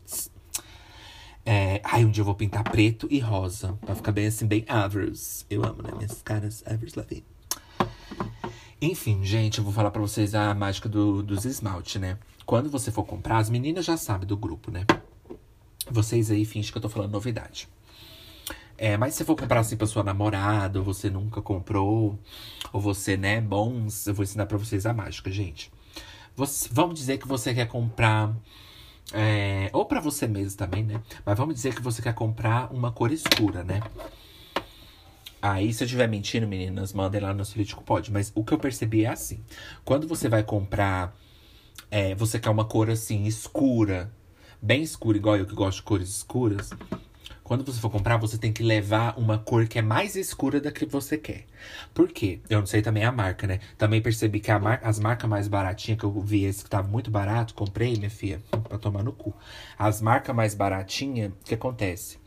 [1.44, 3.78] É, ai, um dia eu vou pintar preto e rosa.
[3.80, 5.12] Pra ficar bem assim, bem Avril.
[5.48, 5.90] Eu amo, né?
[5.96, 7.24] Minhas caras Avril Lavigne.
[8.82, 12.18] Enfim, gente, eu vou falar pra vocês a mágica do, dos esmalte, né?
[12.44, 14.84] Quando você for comprar, as meninas já sabem do grupo, né?
[15.90, 17.68] Vocês aí fingem que eu tô falando novidade.
[18.82, 22.18] É, mas se for comprar assim pra sua namorada, ou você nunca comprou,
[22.72, 25.70] ou você, né, bons, eu vou ensinar pra vocês a mágica, gente.
[26.34, 28.34] Você, vamos dizer que você quer comprar
[29.12, 31.02] É, ou para você mesmo também, né?
[31.26, 33.80] Mas vamos dizer que você quer comprar uma cor escura, né?
[35.42, 38.12] Aí, se eu estiver mentindo, meninas, mandem lá no Solítico Pode.
[38.12, 39.42] Mas o que eu percebi é assim:
[39.84, 41.16] quando você vai comprar,
[41.90, 44.12] é, você quer uma cor assim, escura,
[44.60, 46.70] bem escura, igual eu que gosto de cores escuras.
[47.50, 50.70] Quando você for comprar, você tem que levar uma cor que é mais escura da
[50.70, 51.46] que você quer.
[51.92, 52.38] Por quê?
[52.48, 53.58] Eu não sei também a marca, né?
[53.76, 57.10] Também percebi que mar as marcas mais baratinhas, que eu vi esse que tava muito
[57.10, 59.34] barato, comprei, minha filha, pra tomar no cu.
[59.76, 62.20] As marcas mais baratinhas, o que acontece?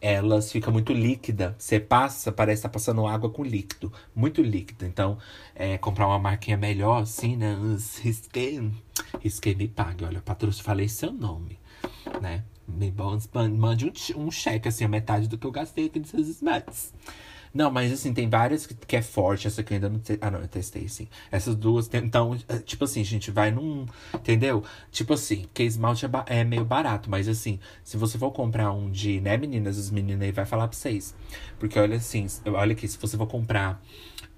[0.00, 1.56] Elas ficam muito líquida.
[1.58, 3.92] Você passa, parece estar tá passando água com líquido.
[4.14, 4.86] Muito líquida.
[4.86, 5.18] Então,
[5.56, 7.58] é, comprar uma marquinha melhor, assim, né?
[8.00, 8.70] Risquei,
[9.18, 10.04] risquei me pague.
[10.04, 11.58] Olha, patrocínio, falei seu nome,
[12.22, 12.44] né?
[12.68, 12.92] Me
[13.56, 16.92] mande um, um cheque, assim, a metade do que eu gastei aqui nos seus smarts.
[17.52, 19.46] Não, mas assim, tem várias que, que é forte.
[19.46, 20.18] Essa aqui eu ainda não testei.
[20.20, 21.08] Ah, não, eu testei, sim.
[21.30, 21.88] Essas duas.
[21.92, 23.86] Então, é, tipo assim, gente vai num.
[24.14, 24.62] Entendeu?
[24.90, 27.10] Tipo assim, porque esmalte é, é, meio barato.
[27.10, 29.20] Mas assim, se você for comprar um de.
[29.20, 29.78] Né, meninas?
[29.78, 31.14] Os meninos aí vai falar pra vocês.
[31.58, 33.82] Porque olha assim, olha aqui, se você for comprar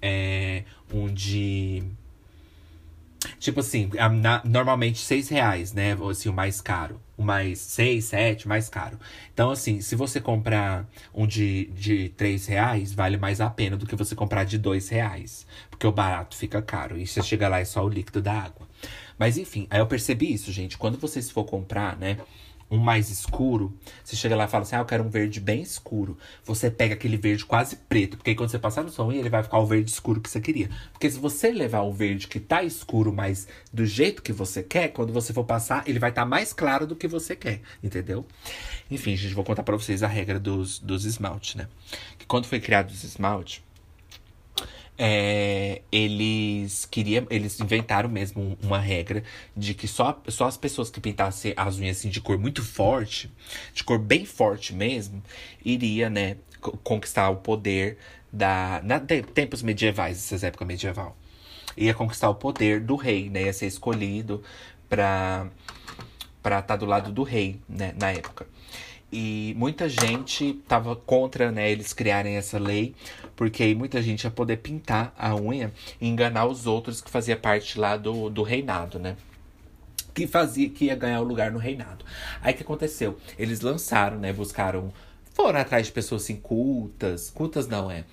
[0.01, 0.63] é,
[0.93, 1.83] um de
[3.39, 3.89] Tipo assim,
[4.43, 5.95] normalmente seis reais, né?
[6.09, 6.99] Assim, o mais caro.
[7.17, 8.99] O mais seis, sete, mais caro.
[9.33, 13.85] Então, assim, se você comprar um de, de três reais, vale mais a pena do
[13.85, 15.45] que você comprar de dois reais.
[15.69, 16.97] Porque o barato fica caro.
[16.97, 18.67] E você chega lá é só o líquido da água.
[19.19, 20.77] Mas enfim, aí eu percebi isso, gente.
[20.77, 22.17] Quando vocês for comprar, né?
[22.71, 25.61] Um mais escuro, você chega lá e fala assim: Ah, eu quero um verde bem
[25.61, 26.17] escuro.
[26.45, 29.59] Você pega aquele verde quase preto, porque quando você passar no som, ele vai ficar
[29.59, 30.69] o verde escuro que você queria.
[30.93, 34.87] Porque se você levar o verde que tá escuro, mas do jeito que você quer,
[34.87, 38.25] quando você for passar, ele vai estar tá mais claro do que você quer, entendeu?
[38.89, 41.67] Enfim, gente, vou contar pra vocês a regra dos, dos esmaltes, né?
[42.17, 43.61] Que quando foi criado os esmaltes
[45.03, 49.23] é, eles queriam, eles inventaram mesmo uma regra
[49.57, 53.31] de que só, só as pessoas que pintassem as unhas assim, de cor muito forte,
[53.73, 55.23] de cor bem forte mesmo,
[55.65, 56.37] iria, né,
[56.83, 57.97] conquistar o poder
[58.31, 61.17] da na tempos medievais, essas épocas medieval.
[61.75, 64.43] Ia conquistar o poder do rei, né, ia ser escolhido
[64.87, 65.47] para
[66.43, 68.45] para estar tá do lado do rei, né, na época.
[69.11, 72.95] E muita gente tava contra, né, eles criarem essa lei,
[73.35, 77.35] porque aí muita gente ia poder pintar a unha e enganar os outros que fazia
[77.35, 79.17] parte lá do, do reinado, né?
[80.13, 82.05] Que fazia, que ia ganhar o lugar no reinado.
[82.41, 83.17] Aí o que aconteceu?
[83.37, 84.93] Eles lançaram, né, buscaram,
[85.33, 88.05] foram atrás de pessoas assim, cultas, cultas não é,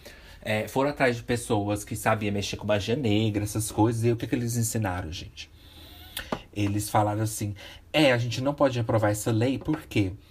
[0.42, 4.16] é foram atrás de pessoas que sabiam mexer com magia negra, essas coisas, e o
[4.16, 5.48] que, que eles ensinaram, gente?
[6.52, 7.54] Eles falaram assim:
[7.92, 10.10] é, a gente não pode aprovar essa lei, por quê?
[10.10, 10.27] Porque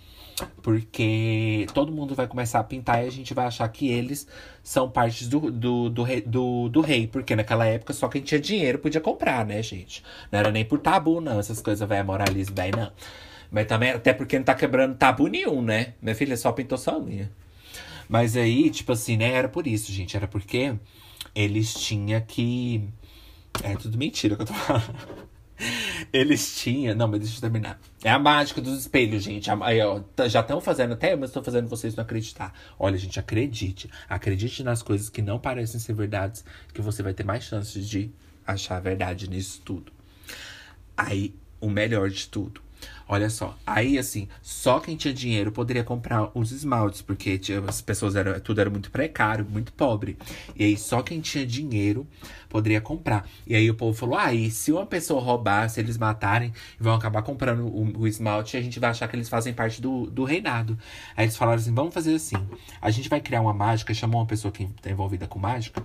[1.73, 4.27] todo mundo vai começar a pintar e a gente vai achar que eles
[4.63, 7.07] são partes do, do, do, rei, do, do rei.
[7.07, 10.03] Porque naquela época só quem tinha dinheiro podia comprar, né, gente?
[10.31, 11.39] Não era nem por tabu, não.
[11.39, 12.91] Essas coisas vai moralismo bem, não.
[13.49, 15.93] Mas também, até porque não tá quebrando tabu nenhum, né?
[16.01, 17.31] Minha filha só pintou sua unha.
[18.09, 19.33] Mas aí, tipo assim, né?
[19.33, 20.15] Era por isso, gente.
[20.15, 20.75] Era porque
[21.33, 22.87] eles tinham que.
[23.63, 24.93] É tudo mentira que eu tô falando.
[26.13, 26.95] Eles tinham.
[26.95, 27.79] Não, mas deixa eu terminar.
[28.03, 29.49] É a mágica dos espelhos, gente.
[29.49, 29.79] Aí,
[30.15, 32.53] tá, já estão fazendo até, mas estão fazendo vocês não acreditar.
[32.77, 33.89] Olha, gente, acredite.
[34.09, 36.43] Acredite nas coisas que não parecem ser verdades,
[36.73, 38.11] que você vai ter mais chances de
[38.45, 39.91] achar a verdade nisso tudo.
[40.95, 42.66] Aí, o melhor de tudo
[43.09, 43.57] Olha só.
[43.65, 48.39] Aí, assim, só quem tinha dinheiro poderia comprar os esmaltes, porque tinha, as pessoas eram.
[48.39, 50.17] Tudo era muito precário, muito pobre.
[50.55, 52.05] E aí, só quem tinha dinheiro
[52.49, 53.27] poderia comprar.
[53.45, 56.93] E aí o povo falou: ah, e se uma pessoa roubar, se eles matarem, vão
[56.93, 60.23] acabar comprando o, o esmalte, a gente vai achar que eles fazem parte do, do
[60.23, 60.77] reinado.
[61.15, 62.37] Aí eles falaram assim: vamos fazer assim.
[62.81, 65.83] A gente vai criar uma mágica, chamou uma pessoa que está envolvida com mágica,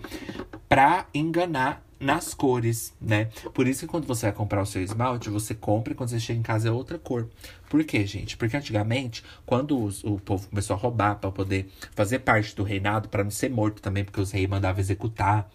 [0.68, 3.26] pra enganar nas cores, né?
[3.54, 6.18] Por isso que quando você vai comprar o seu esmalte, você compra e quando você
[6.18, 7.28] chega em casa é outra cor.
[7.70, 8.36] Por quê, gente?
[8.36, 13.08] Porque antigamente, quando os, o povo começou a roubar para poder fazer parte do reinado,
[13.08, 15.48] para não ser morto também, porque os reis mandavam executar,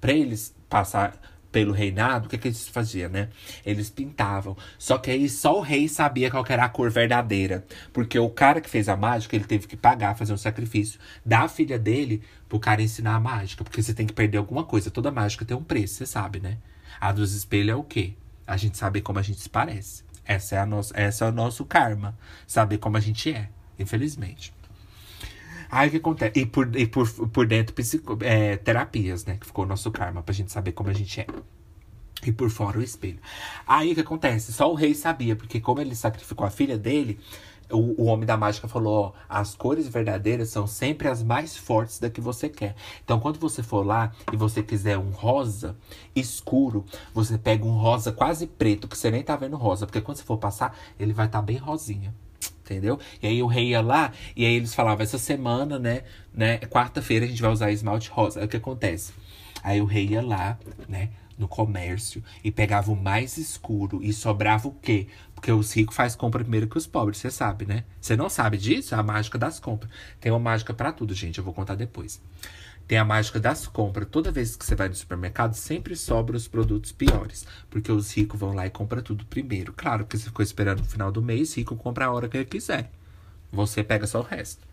[0.00, 1.20] para eles passar
[1.50, 3.28] pelo reinado, o que, que eles faziam, né?
[3.64, 4.56] Eles pintavam.
[4.78, 7.64] Só que aí só o rei sabia qual era a cor verdadeira.
[7.92, 11.48] Porque o cara que fez a mágica, ele teve que pagar, fazer um sacrifício da
[11.48, 13.64] filha dele pro cara ensinar a mágica.
[13.64, 14.90] Porque você tem que perder alguma coisa.
[14.90, 16.58] Toda mágica tem um preço, você sabe, né?
[17.00, 18.14] A dos espelhos é o quê?
[18.46, 20.04] A gente sabe como a gente se parece.
[20.24, 22.16] Essa é, a nossa, essa é o nosso karma.
[22.46, 23.48] Saber como a gente é,
[23.78, 24.52] infelizmente.
[25.70, 26.38] Aí o que acontece?
[26.38, 29.36] E por, e por, por dentro, psico, é, terapias, né?
[29.38, 31.26] Que ficou o nosso karma, pra gente saber como a gente é.
[32.26, 33.18] E por fora o espelho.
[33.66, 34.52] Aí o que acontece?
[34.52, 37.18] Só o rei sabia, porque como ele sacrificou a filha dele,
[37.70, 41.98] o, o homem da mágica falou: ó, as cores verdadeiras são sempre as mais fortes
[41.98, 42.74] da que você quer.
[43.04, 45.76] Então, quando você for lá e você quiser um rosa
[46.14, 50.18] escuro, você pega um rosa quase preto, que você nem tá vendo rosa, porque quando
[50.18, 52.12] você for passar, ele vai estar tá bem rosinha
[52.70, 52.98] entendeu?
[53.20, 56.02] E aí o rei ia lá e aí eles falavam, essa semana, né,
[56.32, 58.40] né, quarta-feira a gente vai usar esmalte rosa.
[58.40, 59.12] Aí o que acontece?
[59.62, 60.58] Aí o rei ia lá,
[60.88, 65.08] né, no comércio e pegava o mais escuro e sobrava o quê?
[65.34, 67.84] Porque os ricos faz compra primeiro que os pobres, você sabe, né?
[67.98, 68.94] Você não sabe disso?
[68.94, 69.90] É a mágica das compras.
[70.20, 72.20] Tem uma mágica para tudo, gente, eu vou contar depois.
[72.90, 74.08] Tem a mágica das compras.
[74.10, 77.46] Toda vez que você vai no supermercado, sempre sobra os produtos piores.
[77.70, 79.72] Porque os ricos vão lá e compram tudo primeiro.
[79.72, 82.46] Claro que você ficou esperando no final do mês, rico compra a hora que ele
[82.46, 82.90] quiser.
[83.52, 84.66] Você pega só o resto.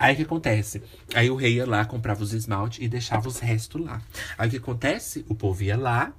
[0.00, 0.82] Aí o que acontece?
[1.14, 4.02] Aí o rei ia lá, comprava os esmalte e deixava os restos lá.
[4.36, 5.24] Aí o que acontece?
[5.28, 6.12] O povo ia lá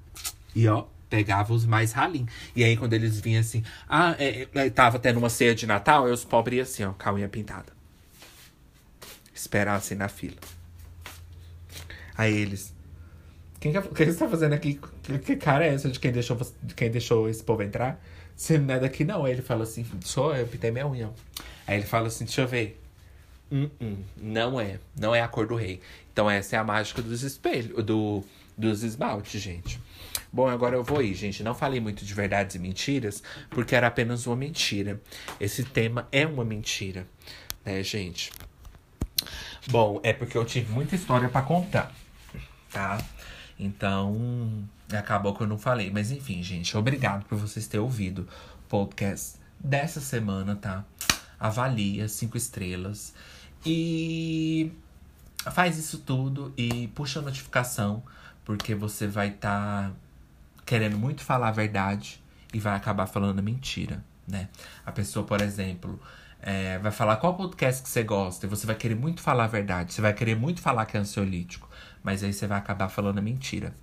[0.55, 2.31] e ó, pegava os mais ralinhos.
[2.55, 6.05] E aí quando eles vinham assim, ah, é, é, tava tendo uma ceia de Natal,
[6.05, 7.73] aí os pobres iam assim, ó, com a unha pintada.
[9.33, 10.37] Esperassem assim na fila.
[12.17, 12.73] Aí eles.
[13.59, 14.79] Quem que, que você tá fazendo aqui?
[15.01, 18.01] Que, que, cara é essa de quem deixou, de quem deixou esse povo entrar?
[18.35, 19.25] Você não é daqui, não.
[19.25, 21.09] Aí ele fala assim: sou eu, pintei minha unha.
[21.65, 22.81] Aí ele fala assim: deixa eu ver.
[23.51, 24.79] Hum, hum, não é.
[24.99, 25.79] Não é a cor do rei.
[26.11, 28.23] Então essa é a mágica dos espelhos, do,
[28.57, 29.79] dos esmaltes, gente.
[30.31, 31.43] Bom, agora eu vou ir, gente.
[31.43, 35.01] Não falei muito de verdades e mentiras, porque era apenas uma mentira.
[35.39, 37.07] Esse tema é uma mentira,
[37.63, 38.31] né, gente?
[39.67, 41.93] Bom, é porque eu tive muita história para contar,
[42.75, 42.97] tá?
[43.57, 45.89] Então, acabou que eu não falei.
[45.89, 48.27] Mas enfim, gente, obrigado por vocês terem ouvido
[48.65, 50.83] o podcast dessa semana, tá?
[51.39, 53.13] Avalia cinco estrelas.
[53.65, 54.73] E
[55.51, 58.03] faz isso tudo e puxa a notificação,
[58.43, 59.91] porque você vai estar tá
[60.65, 62.21] querendo muito falar a verdade
[62.53, 64.49] e vai acabar falando mentira, né?
[64.85, 65.97] A pessoa, por exemplo,
[66.41, 69.47] é, vai falar qual podcast que você gosta e você vai querer muito falar a
[69.47, 71.69] verdade, você vai querer muito falar que é ansiolítico,
[72.05, 73.73] mas aí você vai acabar falando mentira,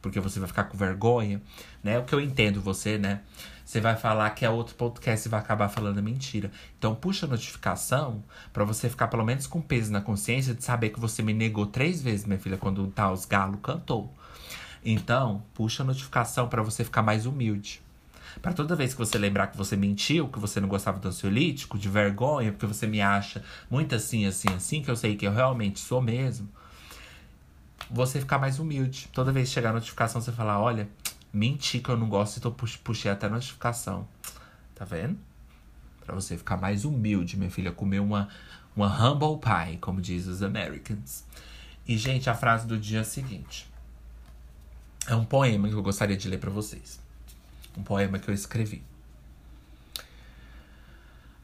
[0.00, 1.42] porque você vai ficar com vergonha,
[1.84, 1.98] né?
[1.98, 3.20] O que eu entendo você, né?
[3.64, 6.50] você vai falar que é outro podcast e vai acabar falando a mentira.
[6.78, 8.22] Então puxa a notificação
[8.52, 11.66] para você ficar pelo menos com peso na consciência de saber que você me negou
[11.66, 14.12] três vezes, minha filha, quando o Taos Galo cantou.
[14.84, 17.80] Então, puxa a notificação para você ficar mais humilde.
[18.42, 21.78] Para toda vez que você lembrar que você mentiu, que você não gostava do ansiolítico,
[21.78, 25.32] de vergonha, porque você me acha muito assim, assim, assim, que eu sei que eu
[25.32, 26.48] realmente sou mesmo,
[27.92, 29.08] você ficar mais humilde.
[29.12, 30.88] Toda vez que chegar a notificação, você falar: olha,
[31.32, 34.06] Menti que eu não gosto, então puxei até notificação.
[34.74, 35.18] Tá vendo?
[36.04, 38.28] Pra você ficar mais humilde, minha filha, comer uma,
[38.76, 41.24] uma humble pie, como diz os Americans.
[41.88, 43.66] E, gente, a frase do dia é a seguinte.
[45.06, 47.00] É um poema que eu gostaria de ler para vocês.
[47.76, 48.82] Um poema que eu escrevi.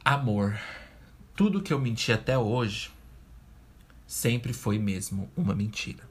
[0.05, 0.59] Amor,
[1.35, 2.91] tudo que eu menti até hoje
[4.07, 6.07] sempre foi mesmo uma mentira.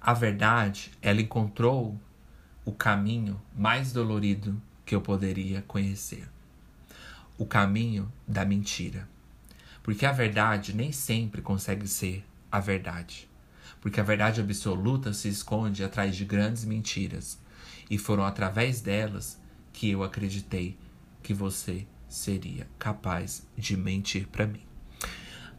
[0.00, 2.00] A verdade, ela encontrou
[2.64, 6.26] o caminho mais dolorido que eu poderia conhecer.
[7.36, 9.06] O caminho da mentira.
[9.82, 13.28] Porque a verdade nem sempre consegue ser a verdade.
[13.80, 17.38] Porque a verdade absoluta se esconde atrás de grandes mentiras.
[17.90, 19.38] E foram através delas
[19.72, 20.78] que eu acreditei
[21.22, 24.62] que você seria capaz de mentir para mim.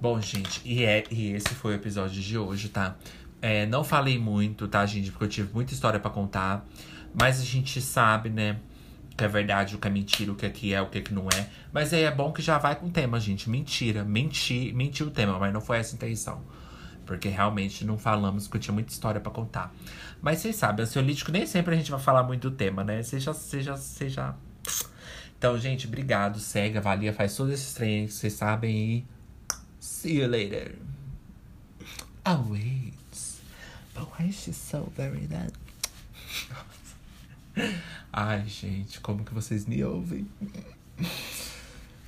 [0.02, 2.98] Bom, gente, e, é, e esse foi o episódio de hoje, tá?
[3.42, 5.12] É, não falei muito, tá, gente?
[5.12, 6.66] Porque eu tive muita história para contar.
[7.14, 8.58] Mas a gente sabe, né?
[9.18, 11.02] Que é verdade, o que é mentira, o que, é que é, o que, é
[11.02, 11.50] que não é.
[11.74, 13.50] Mas aí é bom que já vai com o tema, gente.
[13.50, 14.04] Mentira.
[14.04, 16.42] Mentir, mentir o tema, mas não foi essa a intenção.
[17.06, 19.74] Porque realmente não falamos, porque eu tinha muita história para contar.
[20.22, 23.02] Mas vocês sabem, ansiolítico nem sempre a gente vai falar muito do tema, né?
[23.02, 24.36] Seja, seja, seja.
[25.38, 26.40] Então, gente, obrigado.
[26.40, 28.76] Segue, avalia, faz todos esses treinos, vocês sabem.
[28.76, 29.06] E.
[29.80, 30.76] See you later.
[32.48, 33.01] Wait.
[33.94, 35.52] But why is she so very that?
[38.14, 40.28] Ai, gente, como que vocês me ouvem?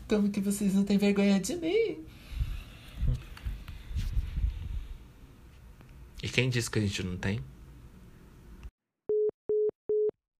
[0.07, 1.97] Como que vocês não têm vergonha de mim?
[6.21, 7.39] E quem disse que a gente não tem?